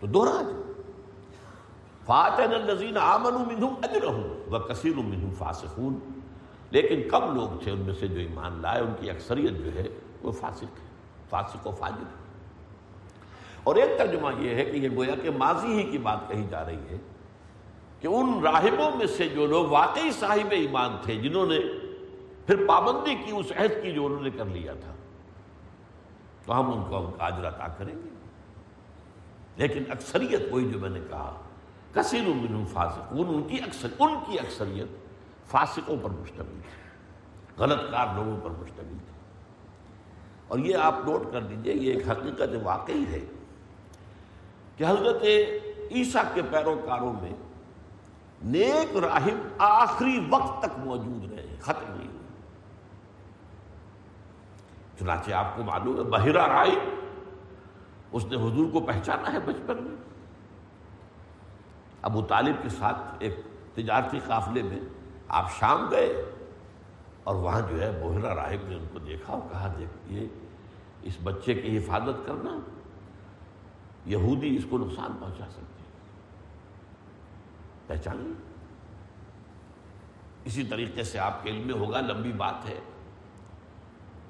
[0.00, 0.52] تو دو راج
[2.06, 5.98] فاطح الزین آمن منہم اجر ہوں وہ کثیر اُمدھوں فاسقون
[6.70, 9.88] لیکن کم لوگ تھے ان میں سے جو ایمان لائے ان کی اکثریت جو ہے
[10.22, 10.92] وہ فاسق ہے
[11.28, 12.23] فاسق و فاجر ہے
[13.64, 16.64] اور ایک ترجمہ یہ ہے کہ یہ گویا کہ ماضی ہی کی بات کہی جا
[16.64, 16.98] رہی ہے
[18.00, 21.58] کہ ان راہبوں میں سے جو لوگ واقعی صاحب ایمان تھے جنہوں نے
[22.46, 24.92] پھر پابندی کی اس عہد کی جو انہوں نے کر لیا تھا
[26.46, 28.08] تو ہم ان کو ہم عطا کریں گے
[29.56, 31.32] لیکن اکثریت وہی جو میں نے کہا
[31.94, 36.82] کثیر من فاسق ان کی اکثر ان کی اکثریت فاسقوں پر مشتمل تھی
[37.58, 39.12] غلط کار لوگوں پر مشتمل تھی
[40.48, 43.20] اور یہ آپ نوٹ کر دیجئے یہ ایک حقیقت واقعی ہے
[44.78, 45.22] کہ حضرت
[45.90, 47.32] عیسیٰ کے پیروکاروں میں
[48.52, 52.22] نیک راہب آخری وقت تک موجود رہے ختم نہیں ہوئے
[54.98, 56.74] چنانچہ آپ کو معلوم ہے بحیرہ رائی
[58.12, 59.96] اس نے حضور کو پہچانا ہے بچپن میں
[62.02, 63.38] ابو طالب کے ساتھ ایک
[63.74, 64.78] تجارتی قافلے میں
[65.38, 66.12] آپ شام گئے
[67.24, 70.26] اور وہاں جو ہے بحیرہ راہب نے ان کو دیکھا اور کہا دیکھئے
[71.02, 72.58] اس بچے کی حفاظت کرنا
[74.06, 75.92] یہودی اس کو نقصان پہنچا سکتے ہیں
[77.86, 78.32] پہچان
[80.44, 82.78] اسی طریقے سے آپ کے علم ہوگا لمبی بات ہے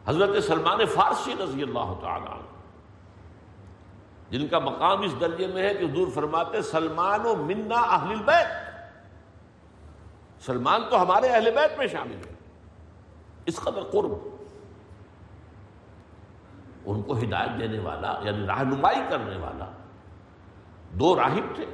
[0.06, 2.42] حضرت سلمان فارسی رضی اللہ تعالی
[4.30, 8.62] جن کا مقام اس درجے میں ہے کہ حضور فرماتے سلمان و منا اہل البیت
[10.42, 12.32] سلمان تو ہمارے اہل بیت میں شامل ہے
[13.46, 14.12] اس قدر قرب
[16.86, 19.70] ان کو ہدایت دینے والا یعنی رہنمائی کرنے والا
[20.92, 21.64] دو راہب تھے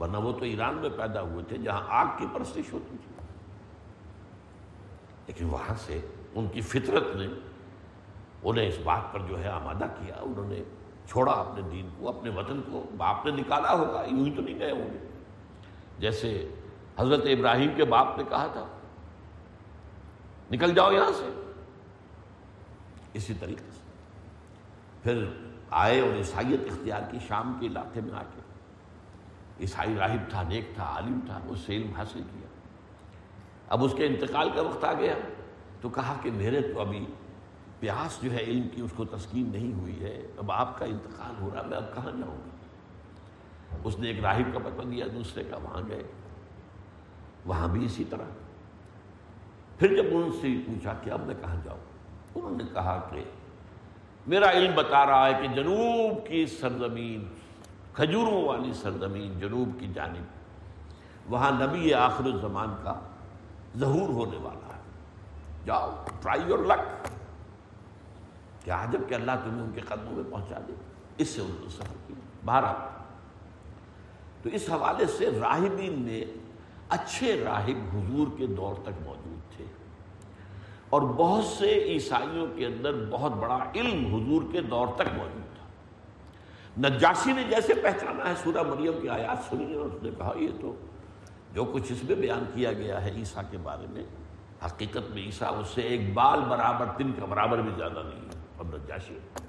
[0.00, 3.12] ورنہ وہ تو ایران میں پیدا ہوئے تھے جہاں آگ کی پرستش ہوتی تھی
[5.26, 6.00] لیکن وہاں سے
[6.34, 7.26] ان کی فطرت نے
[8.42, 10.62] انہیں اس بات پر جو ہے آمادہ کیا انہوں نے
[11.06, 14.58] چھوڑا اپنے دین کو اپنے وطن کو باپ نے نکالا ہوگا یوں ہی تو نہیں
[14.58, 14.98] گئے ہوں گے
[15.98, 16.30] جیسے
[16.98, 18.64] حضرت ابراہیم کے باپ نے کہا تھا
[20.50, 21.30] نکل جاؤ یہاں سے
[23.14, 23.82] اسی طریقے سے
[25.02, 25.24] پھر
[25.82, 28.40] آئے اور عیسائیت اختیار کی شام کے علاقے میں آ کے
[29.60, 32.48] عیسائی راہب تھا نیک تھا عالم تھا اس سے علم حاصل کیا
[33.68, 35.14] اب اس کے انتقال کا وقت آ گیا
[35.80, 37.04] تو کہا کہ میرے تو ابھی
[37.80, 41.34] پیاس جو ہے علم کی اس کو تسکین نہیں ہوئی ہے اب آپ کا انتقال
[41.40, 45.44] ہو رہا میں اب کہاں جاؤں گا اس نے ایک راہب کا پتہ دیا دوسرے
[45.50, 46.02] کا وہاں گئے
[47.46, 48.30] وہاں بھی اسی طرح
[49.78, 51.93] پھر جب ان سے پوچھا کہ اب میں کہاں جاؤں
[52.34, 53.22] انہوں نے کہا کہ
[54.26, 57.24] میرا علم بتا رہا ہے کہ جنوب کی سرزمین
[57.92, 62.94] کھجوروں والی سرزمین جنوب کی جانب وہاں نبی آخر الزمان کا
[63.78, 64.80] ظہور ہونے والا ہے
[65.66, 65.90] جاؤ
[66.22, 67.06] ٹرائی یور لک
[68.64, 70.72] کیا جب کہ اللہ تمہیں ان کے قدموں میں پہنچا دے
[71.18, 72.72] اس سے نے سفر کیا باہر
[74.42, 76.24] تو اس حوالے سے راہبین نے
[76.96, 79.23] اچھے راہب حضور کے دور تک موجود
[80.94, 86.88] اور بہت سے عیسائیوں کے اندر بہت بڑا علم حضور کے دور تک موجود تھا
[86.88, 90.60] نجاسی نے جیسے پہچانا ہے سورہ مریم کی آیات سنی اور اس نے کہا یہ
[90.60, 90.74] تو
[91.52, 94.04] جو کچھ اس میں بیان کیا گیا ہے عیسیٰ کے بارے میں
[94.64, 98.42] حقیقت میں عیسیٰ اس سے ایک بال برابر دن کا برابر بھی زیادہ نہیں ہے
[98.58, 98.66] اور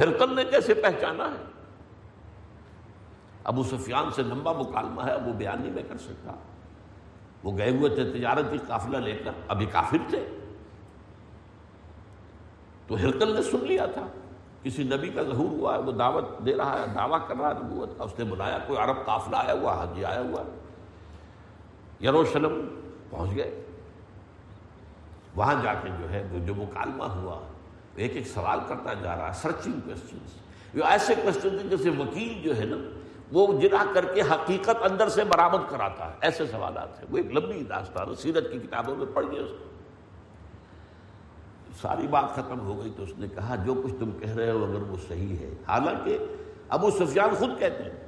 [0.00, 1.44] ہرکن نے جیسے پہچانا ہے
[3.44, 6.32] ابو سفیان سے لمبا مکالمہ ہے اب وہ بیان نہیں میں کر سکتا
[7.44, 10.24] وہ گئے ہوئے تھے تجارت کی قافلہ لے کر ابھی کافر تھے
[12.86, 14.06] تو ہرکل نے سن لیا تھا
[14.62, 17.62] کسی نبی کا ظہور ہوا ہے وہ دعوت دے رہا ہے دعویٰ کر رہا ہے
[17.62, 20.42] نبوت اس نے بلایا کوئی عرب قافلہ آیا ہوا حجی آیا ہوا
[22.02, 22.58] یروشلم
[23.10, 23.50] پہنچ گئے
[25.36, 27.38] وہاں جا کے جو ہے جو مکالمہ ہوا
[27.96, 30.76] ایک ایک سوال کرتا جا رہا ہے سرچنگ کوشچنس
[30.76, 32.76] یہ ایسے کوشچن تھے جیسے وکیل جو ہے نا
[33.32, 37.32] وہ جنا کر کے حقیقت اندر سے برامد کراتا ہے ایسے سوالات ہیں وہ ایک
[37.32, 39.66] لمبی داستان سیرت کی کتابوں میں پڑھ گئے اس کو
[41.82, 44.64] ساری بات ختم ہو گئی تو اس نے کہا جو کچھ تم کہہ رہے ہو
[44.64, 46.18] اگر وہ صحیح ہے حالانکہ
[46.68, 48.06] ابو سفیان خود کہتے ہیں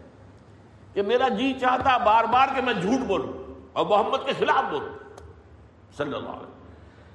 [0.94, 3.32] کہ میرا جی چاہتا بار بار کہ میں جھوٹ بولوں
[3.72, 4.88] اور محمد کے خلاف بولوں
[5.96, 6.58] صلی اللہ علیہ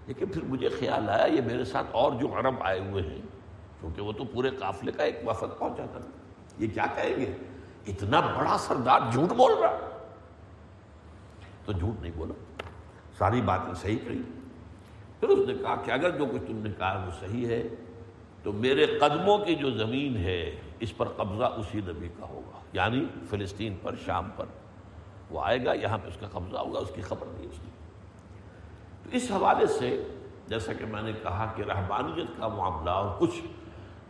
[0.07, 3.21] لیکن پھر مجھے خیال آیا یہ میرے ساتھ اور جو عرب آئے ہوئے ہیں
[3.79, 5.99] کیونکہ وہ تو پورے قافلے کا ایک وفد پہنچا تھا
[6.57, 7.33] یہ کیا کہیں گے
[7.87, 9.89] اتنا بڑا سردار جھوٹ بول رہا
[11.65, 12.33] تو جھوٹ نہیں بولا
[13.17, 14.21] ساری باتیں صحیح کری
[15.19, 17.61] پھر اس نے کہا کہ اگر جو کچھ تم نے کہا وہ صحیح ہے
[18.43, 20.39] تو میرے قدموں کی جو زمین ہے
[20.79, 24.45] اس پر قبضہ اسی نبی کا ہوگا یعنی فلسطین پر شام پر
[25.31, 27.69] وہ آئے گا یہاں پہ اس کا قبضہ ہوگا اس کی خبر نہیں اس کی
[29.03, 29.89] تو اس حوالے سے
[30.47, 33.41] جیسا کہ میں نے کہا کہ رحبانیت کا معاملہ اور کچھ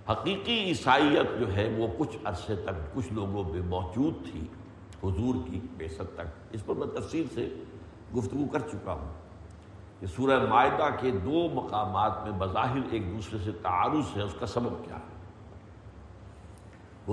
[0.09, 4.45] حقیقی عیسائیت جو ہے وہ کچھ عرصے تک کچھ لوگوں میں موجود تھی
[5.03, 7.47] حضور کی ست تک اس پر میں تفصیل سے
[8.15, 9.13] گفتگو کر چکا ہوں
[9.99, 14.45] کہ سورہ معدہ کے دو مقامات میں بظاہر ایک دوسرے سے تعارض ہے اس کا
[14.45, 15.13] سبب کیا ہے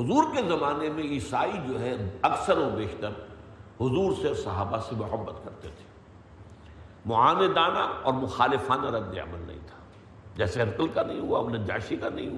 [0.00, 1.96] حضور کے زمانے میں عیسائی جو ہے
[2.22, 3.12] اکثر و بیشتر
[3.80, 5.90] حضور سے صحابہ سے محبت کرتے تھے
[7.06, 9.81] معاندانہ اور مخالفانہ رد عمل نہیں تھا
[10.36, 11.42] جیسے جائشی کا نہیں ہوا
[12.00, 12.30] کا نہیں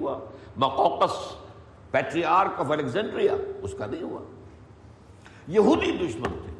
[0.57, 1.17] مقوقس
[1.91, 4.21] پیٹری آرک آف الیگزینڈریا اس کا نہیں ہوا
[5.47, 6.53] یہودی دشمن تھے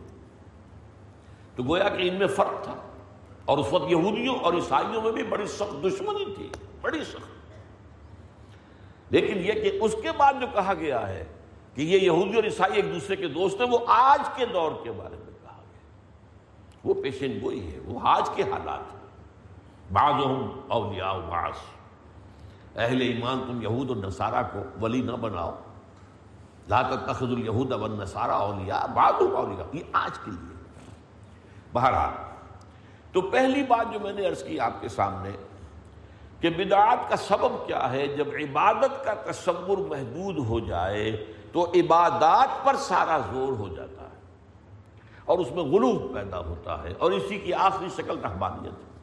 [1.55, 2.75] تو گویا کہ ان میں فرق تھا
[3.45, 6.49] اور اس وقت یہودیوں اور عیسائیوں میں بھی بڑی سخت دشمنی تھی
[6.81, 7.34] بڑی سخت
[9.12, 11.23] لیکن یہ کہ اس کے بعد جو کہا گیا ہے
[11.75, 14.91] کہ یہ یہودی اور عیسائی ایک دوسرے کے دوست ہیں وہ آج کے دور کے
[14.91, 15.81] بارے میں کہا گیا
[16.84, 18.94] وہ پیشن گوئی ہے وہ آج کے حالات
[19.91, 20.21] بعض
[21.29, 21.63] بعض
[22.75, 25.51] اہل ایمان تم یہود و نصارہ کو ولی نہ بناؤ
[26.69, 30.54] لا تتخذ الیہود و نصارہ اولیاء بعض اولیاء یہ آج کے لیے
[31.73, 32.23] بہرحال
[33.13, 35.31] تو پہلی بات جو میں نے عرض کی آپ کے سامنے
[36.41, 41.12] کہ بدعات کا سبب کیا ہے جب عبادت کا تصور محدود ہو جائے
[41.52, 44.13] تو عبادات پر سارا زور ہو جاتا ہے
[45.25, 48.94] اور اس میں غلوب پیدا ہوتا ہے اور اسی کی آخری شکل رحمانیت ہے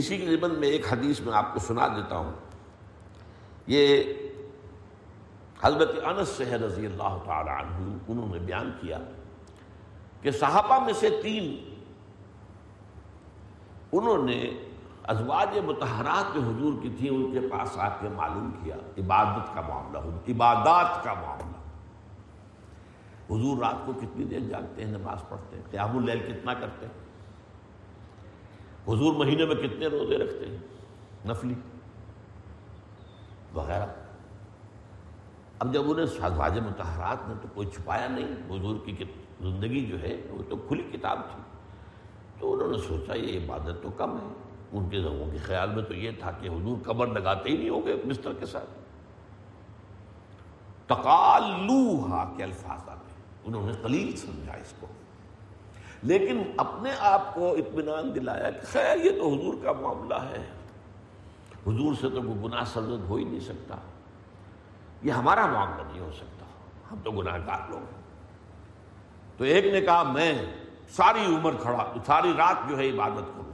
[0.00, 2.32] اسی کے بند میں ایک حدیث میں آپ کو سنا دیتا ہوں
[3.66, 4.12] یہ
[5.62, 8.98] حضرت انس سے ہے رضی اللہ تعالی عنہ انہوں نے بیان کیا
[10.22, 11.54] کہ صحابہ میں سے تین
[13.92, 14.38] انہوں نے
[15.04, 18.76] ازواج متحرات کے حضور کی تھی ان کے پاس آ کے معلوم کیا
[18.98, 19.98] عبادت کا معاملہ
[20.28, 21.60] عبادات کا معاملہ
[23.30, 27.01] حضور رات کو کتنی دیر جاگتے ہیں نماز پڑھتے ہیں قیام اللیل کتنا کرتے ہیں
[28.88, 30.58] حضور مہینے میں کتنے روزے رکھتے ہیں
[31.26, 31.54] نفلی
[33.54, 33.86] وغیرہ
[35.58, 38.94] اب جب انہیں سازواج متحرات میں تو کوئی چھپایا نہیں حضور کی
[39.40, 41.42] زندگی جو ہے وہ تو کھلی کتاب تھی
[42.38, 44.32] تو انہوں نے سوچا یہ عبادت تو کم ہے
[44.72, 45.00] ان کے
[45.00, 48.32] کے خیال میں تو یہ تھا کہ حضور قبر لگاتے ہی نہیں ہوں گے بستر
[48.40, 48.70] کے ساتھ
[50.86, 54.86] تقالوہا کے الفاظ آتے انہوں نے قلیل سمجھا اس کو
[56.02, 60.42] لیکن اپنے آپ کو اطمینان دلایا کہ خیر یہ تو حضور کا معاملہ ہے
[61.66, 63.76] حضور سے تو گناہ سرزد ہو ہی نہیں سکتا
[65.02, 66.46] یہ ہمارا معاملہ نہیں ہو سکتا
[66.92, 68.00] ہم تو گناہ گار لوگ ہیں
[69.36, 70.32] تو ایک نے کہا میں
[70.90, 73.52] ساری عمر کھڑا ساری رات جو ہے عبادت کروں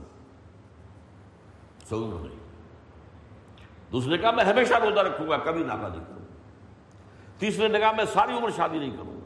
[3.92, 6.26] دوسرے کہا میں ہمیشہ روزہ رکھوں گا کبھی نہیں کروں
[7.38, 9.17] تیسرے نے کہا میں ساری عمر شادی نہیں کروں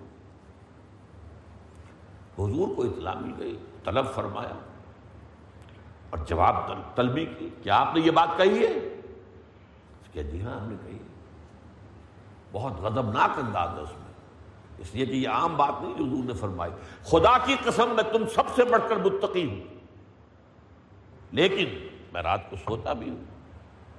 [2.43, 4.59] حضور کو اطلاع مل گئی طلب فرمایا
[6.11, 6.73] اور جواب
[6.95, 8.79] طلبی کی کیا آپ نے یہ بات کہی ہے
[10.13, 10.99] کہ جی ہاں ہم نے کہی
[12.53, 14.11] بہت غضبناک انداز ہے اس میں
[14.79, 16.73] اس لیے کہ یہ عام بات نہیں حضور نے فرمائی
[17.03, 19.61] خدا کی قسم میں تم سب سے بڑھ کر متقی ہوں
[21.33, 21.87] لیکن
[22.13, 23.25] میں رات کو سوتا بھی ہوں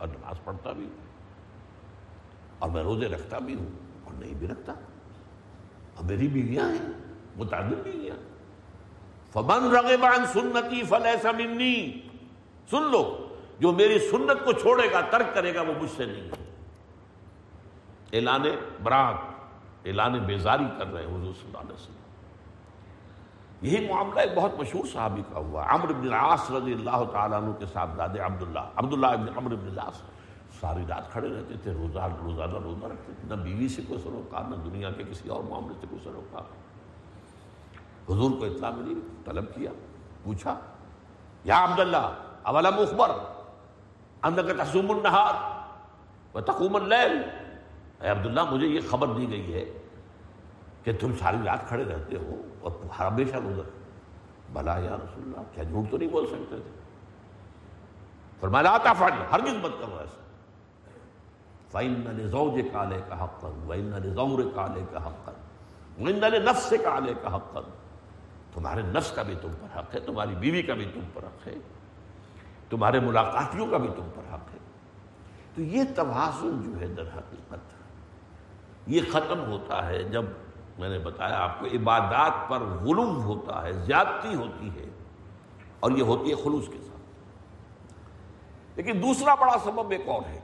[0.00, 3.70] اور نماز پڑھتا بھی ہوں اور میں روزے رکھتا بھی ہوں
[4.04, 4.74] اور نہیں بھی رکھتا
[5.96, 6.92] اور میری بیویاں ہیں
[7.36, 8.16] متعدد بیویاں
[9.36, 11.76] فمن رغب عن سنتی فلیسا منی
[12.72, 13.04] سن لو
[13.60, 16.42] جو میری سنت کو چھوڑے گا ترک کرے گا وہ مجھ سے نہیں ہے
[18.14, 18.46] اعلان
[18.84, 22.02] برات اعلان بیزاری کر رہے ہیں حضور صلی اللہ علیہ وسلم
[23.64, 27.52] یہی معاملہ ایک بہت مشہور صحابی کا ہوا عمر بن العاص رضی اللہ تعالیٰ عنہ
[27.60, 30.02] کے ساتھ دادے عبداللہ عبداللہ ابن عمر بن العاص
[30.60, 34.44] ساری رات کھڑے رہتے تھے روزہ روزانہ روزہ رکھتے تھے نہ بیوی سے کوئی سروکار
[34.50, 36.52] نہ دنیا کے کسی اور معاملے سے کوئی سروکار
[38.10, 39.00] حضور کو اطلاع ملی
[39.26, 39.72] طلب کیا
[40.24, 40.56] پوچھا
[41.44, 42.06] یا عبداللہ
[42.44, 43.12] اولم اخبر
[44.24, 45.34] انک تحسوم النہار
[46.36, 47.22] و تقوم اللیل
[48.02, 49.66] اے عبداللہ مجھے یہ خبر دی گئی ہے
[50.84, 53.70] کہ تم ساری رات کھڑے رہتے ہو اور ہمیشہ گزر
[54.54, 56.82] بلا یا رسول اللہ کیا جھوٹ تو نہیں بول سکتے تھے
[58.40, 60.22] فرمایا لا فن ہرگز مت کرو ایسا
[61.72, 65.36] فَإِنَّ لِزَوْجِ کالے کا حقاً وَإِنَّ لِزَوْرِ کالے کا حقاً
[66.00, 67.64] وَإِنَّ لِنَفْسِ کالے کا حقاً
[68.54, 71.48] تمہارے نفس کا بھی تم پر حق ہے تمہاری بیوی کا بھی تم پر حق
[71.48, 71.54] ہے
[72.70, 74.60] تمہارے ملاقاتیوں کا بھی تم پر حق ہے
[75.56, 77.72] تو یہ توازن جو ہے در حقیقت
[78.88, 80.26] یہ ختم ہوتا ہے جب
[80.80, 84.90] میں نے بتایا آپ کو عبادات پر غلوم ہوتا ہے زیادتی ہوتی ہے
[85.80, 90.40] اور یہ ہوتی ہے خلوص کے ساتھ لیکن دوسرا بڑا سبب ایک اور ہے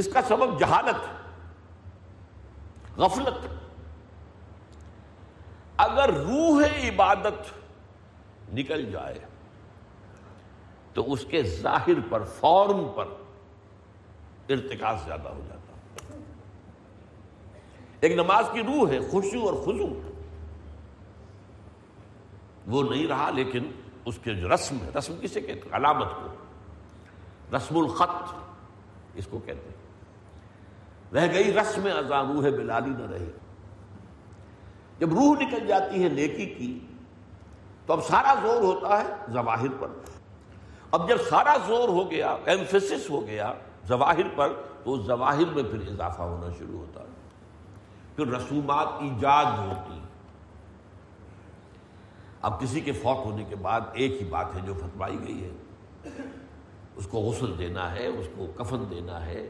[0.00, 1.08] اس کا سبب جہالت
[2.98, 3.46] غفلت
[5.80, 7.52] اگر روح عبادت
[8.54, 9.18] نکل جائے
[10.94, 13.08] تو اس کے ظاہر پر فارم پر
[14.50, 16.16] ارتکاز زیادہ ہو جاتا
[18.00, 19.88] ایک نماز کی روح ہے خوشی اور خزو
[22.66, 23.70] وہ نہیں رہا لیکن
[24.04, 28.34] اس کے جو رسم ہے رسم کسے کہتے ہیں علامت کو رسم الخط
[29.14, 33.30] اس کو کہتے ہیں رہ گئی رسم ازاں روح بلالی نہ رہی
[35.00, 36.78] جب روح نکل جاتی ہے نیکی کی
[37.86, 39.88] تو اب سارا زور ہوتا ہے ظواہر پر
[40.90, 43.52] اب جب سارا زور ہو گیا ایمفیسس ہو گیا
[43.88, 44.52] زواہر پر
[44.84, 47.18] تو ظواہر میں پھر اضافہ ہونا شروع ہوتا ہے
[48.16, 49.98] پھر رسومات ایجاد ہوتی
[52.40, 56.22] اب کسی کے فوت ہونے کے بعد ایک ہی بات ہے جو فتوائی گئی ہے
[56.96, 59.42] اس کو غسل دینا ہے اس کو کفن دینا ہے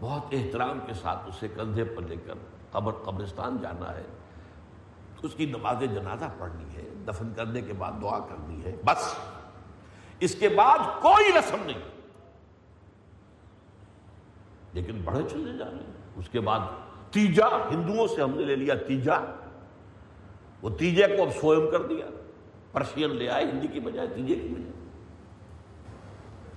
[0.00, 2.38] بہت احترام کے ساتھ اسے کندھے پر لے کر
[2.70, 4.02] قبر قبرستان جانا ہے
[5.22, 9.14] اس کی نماز جنازہ پڑھنی ہے دفن کرنے کے بعد دعا کرنی ہے بس
[10.20, 11.90] اس کے بعد کوئی رسم نہیں
[14.72, 16.60] لیکن بڑے چلے جا رہے ہیں اس کے بعد
[17.10, 19.18] تیجا ہندوؤں سے ہم نے لے لیا تیجا
[20.62, 22.06] وہ تیجے کو اب سوئم کر دیا
[22.72, 24.80] پرشین لے آئے ہندی کی بجائے تیجے کی بجائے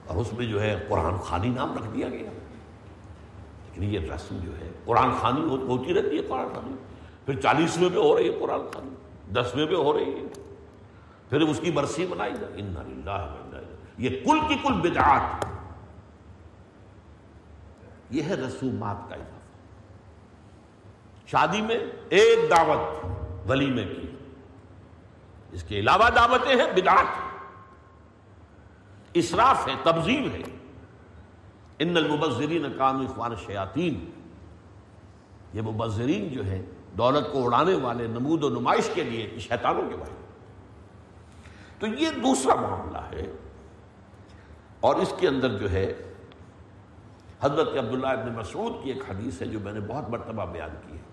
[0.08, 4.58] اور اس میں جو ہے قرآن خانی نام رکھ دیا گیا لیکن یہ رسم جو
[4.60, 6.76] ہے قرآن خانی ہوتی رہتی ہے قرآن خانی
[7.26, 8.96] پھر چالیسویں میں ہو رہی ہے قرآن خانی
[9.34, 10.26] دسویں میں ہو رہی ہے
[11.30, 12.74] پھر اس کی برسی بنائی جائے ان
[14.26, 15.46] کل کی کل بدعات
[18.10, 19.44] یہ ہے رسومات کا اضافہ
[21.26, 21.78] شادی میں
[22.10, 24.08] ایک دعوت ولی میں کی
[25.52, 27.24] اس کے علاوہ دعوتیں ہیں بدعات
[29.14, 30.42] اسراف ہے تبزیم ہے
[31.80, 33.90] ان المبذرین اقام اخوان شیاتی
[35.54, 36.62] یہ مبذرین جو ہے
[36.98, 40.24] دولت کو اڑانے والے نمود و نمائش کے لیے شیطانوں کے بارے
[41.80, 43.26] تو یہ دوسرا معاملہ ہے
[44.80, 45.86] اور اس کے اندر جو ہے
[47.42, 50.98] حضرت عبداللہ ابن مسعود کی ایک حدیث ہے جو میں نے بہت مرتبہ بیان کی
[50.98, 51.04] ہے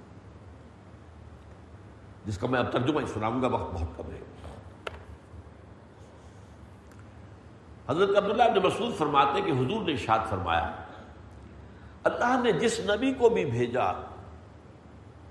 [2.27, 4.21] جس کا میں اب ترجمہ سناؤں گا وقت بہت کم ہے
[7.89, 10.71] حضرت عبداللہ ابن مسعود فرماتے کہ حضور نے اشاد فرمایا
[12.05, 13.91] اللہ نے جس نبی کو بھی بھیجا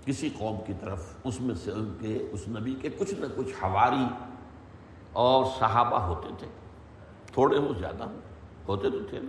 [0.06, 3.54] کسی قوم کی طرف اس میں سے ان کے اس نبی کے کچھ نہ کچھ
[3.62, 4.06] ہواری
[5.14, 6.48] اور صحابہ ہوتے تھے
[7.34, 8.08] تھوڑے ہو زیادہ
[8.68, 9.20] ہوتے تو تھے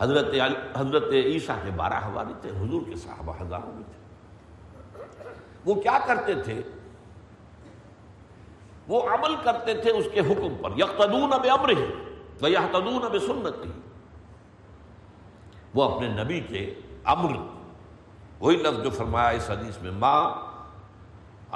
[0.00, 0.34] حضرت
[0.76, 5.28] حضرت عیسیٰ کے بارہ ہواری تھے حضور کے صحابہ ہزاروں میں تھے
[5.64, 6.60] وہ کیا کرتے تھے
[8.88, 11.90] وہ عمل کرتے تھے اس کے حکم پر یقتدون اب امر ہے
[12.38, 13.46] تو یا تدن ابھی سن
[15.74, 16.64] وہ اپنے نبی کے
[17.04, 17.36] امر
[18.40, 20.20] وہی لفظ جو فرمایا اس حدیث میں ماں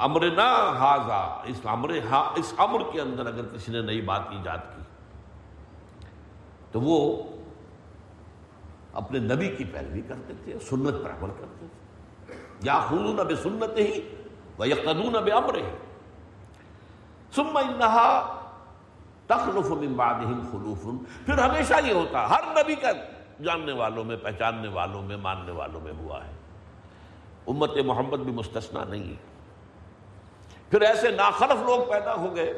[0.00, 1.20] امر نہ ہاضا
[1.44, 4.82] اس امر ہاں اس امر کے اندر اگر کسی نے نئی بات ایجاد کی
[6.72, 6.98] تو وہ
[8.92, 11.66] اپنے نبی کی پیروی کرتے تھے سنت پر عمل کرتے
[11.66, 15.74] تھے یا خلون اب سنت ہی اب امر ہے
[17.34, 18.08] سم انہا
[19.26, 19.70] تخلف
[20.50, 20.86] خلوف
[21.26, 22.90] پھر ہمیشہ یہ ہوتا ہر نبی کا
[23.42, 26.32] جاننے والوں میں پہچاننے والوں میں ماننے والوں میں ہوا ہے
[27.46, 29.32] امت محمد بھی مستثنا نہیں ہے
[30.70, 32.52] پھر ایسے ناخلف لوگ پیدا ہو گئے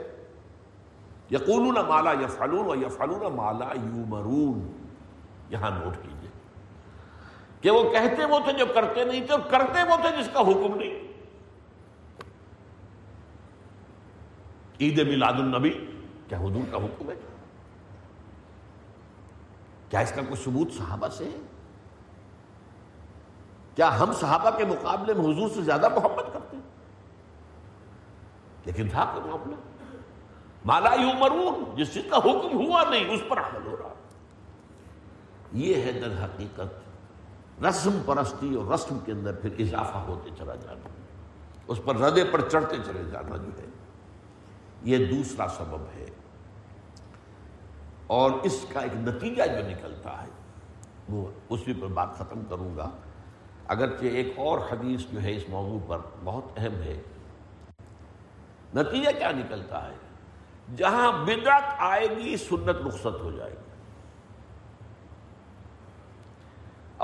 [1.31, 3.73] یقون مالا یا فلون یا فلون مالا
[4.09, 4.61] مرون
[5.51, 6.31] یہاں نوٹ کیجیے
[7.61, 10.75] کہ وہ کہتے وہ تھے جو کرتے نہیں تھے کرتے وہ تھے جس کا حکم
[10.75, 11.05] نہیں
[14.81, 15.71] عید میلاد النبی
[16.29, 17.14] کیا حضور کا حکم ہے
[19.91, 21.39] کیا اس کا کوئی ثبوت صحابہ سے ہے
[23.77, 26.62] کیا ہم صحابہ کے مقابلے میں حضور سے زیادہ محبت کرتے ہیں
[28.67, 29.57] لیکن تھا کہ معاملہ
[30.64, 33.95] مالا مرون جس چیز کا حکم ہوا نہیں اس پر عمل ہو رہا
[35.53, 40.95] یہ ہے در حقیقت رسم پرستی اور رسم کے اندر پھر اضافہ ہوتے چلا جانا
[41.69, 43.67] اس پر ردے پر چڑھتے چلے جانا جو ہے
[44.83, 46.07] یہ دوسرا سبب ہے
[48.07, 50.29] اور اس کا ایک نتیجہ جو نکلتا ہے
[51.09, 52.91] وہ اسی پر بات ختم کروں گا
[53.69, 56.97] اگرچہ ایک اور حدیث جو ہے اس موضوع پر بہت اہم ہے
[58.75, 63.64] نتیجہ کیا نکلتا ہے جہاں بدعت آئے گی سنت رخصت ہو جائے گی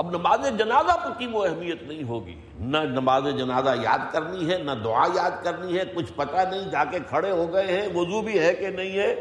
[0.00, 4.71] اب نماز جنازہ کی وہ اہمیت نہیں ہوگی نہ نماز جنازہ یاد کرنی ہے نہ
[4.83, 8.39] دعا یاد کرنی ہے کچھ پتہ نہیں جا کے کھڑے ہو گئے ہیں وضو بھی
[8.39, 9.13] ہے کہ نہیں ہے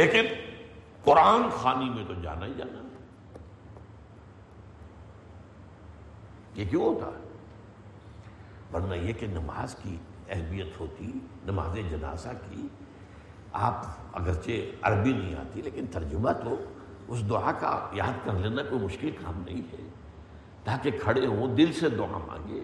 [0.00, 0.32] لیکن
[1.04, 2.83] قرآن خانی میں تو جانا ہی جانا
[6.54, 7.22] یہ کیوں ہوتا ہے
[8.72, 9.96] ورنہ یہ کہ نماز کی
[10.28, 11.10] اہمیت ہوتی
[11.44, 12.66] نماز جنازہ کی
[13.52, 13.84] آپ
[14.12, 16.56] اگرچہ عربی نہیں آتی لیکن ترجمہ تو
[17.08, 19.82] اس دعا کا یاد کر لینا کوئی مشکل کام نہیں ہے
[20.64, 22.60] تاکہ کھڑے ہوں دل سے دعا مانگے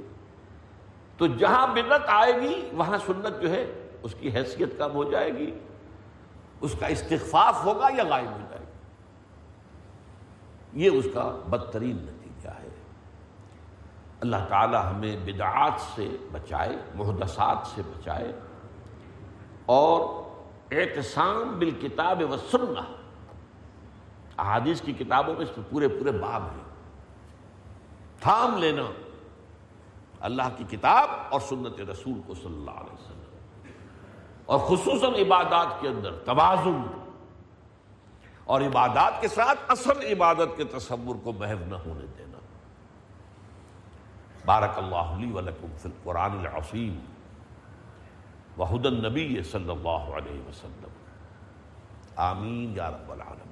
[1.17, 3.65] تو جہاں منت آئے گی وہاں سنت جو ہے
[4.03, 5.51] اس کی حیثیت کم ہو جائے گی
[6.61, 8.79] اس کا استخفاف ہوگا یا غائب ہو جائے گا
[10.75, 12.20] یہ اس کا بدترین لگ
[14.21, 18.33] اللہ تعالی ہمیں بدعات سے بچائے محدثات سے بچائے
[19.67, 20.01] اور
[20.73, 22.83] احتسام بالکتاب سننا
[24.39, 26.69] احادیث کی کتابوں میں اس پہ پورے پورے باب ہیں
[28.21, 28.83] تھام لینا
[30.21, 33.19] اللہ کی کتاب اور سنت رسول کو صلی اللہ علیہ وسلم
[34.47, 36.81] اور خصوصاً عبادات کے اندر توازن
[38.45, 42.20] اور عبادات کے ساتھ اصل عبادت کے تصور کو محو نہ ہونے دیں
[44.45, 46.99] بارک اللہ ولکم فی القرآن العظیم
[48.59, 50.99] وحد النبی صلی اللہ علیہ وسلم
[52.17, 53.50] آمین یا رب العالمین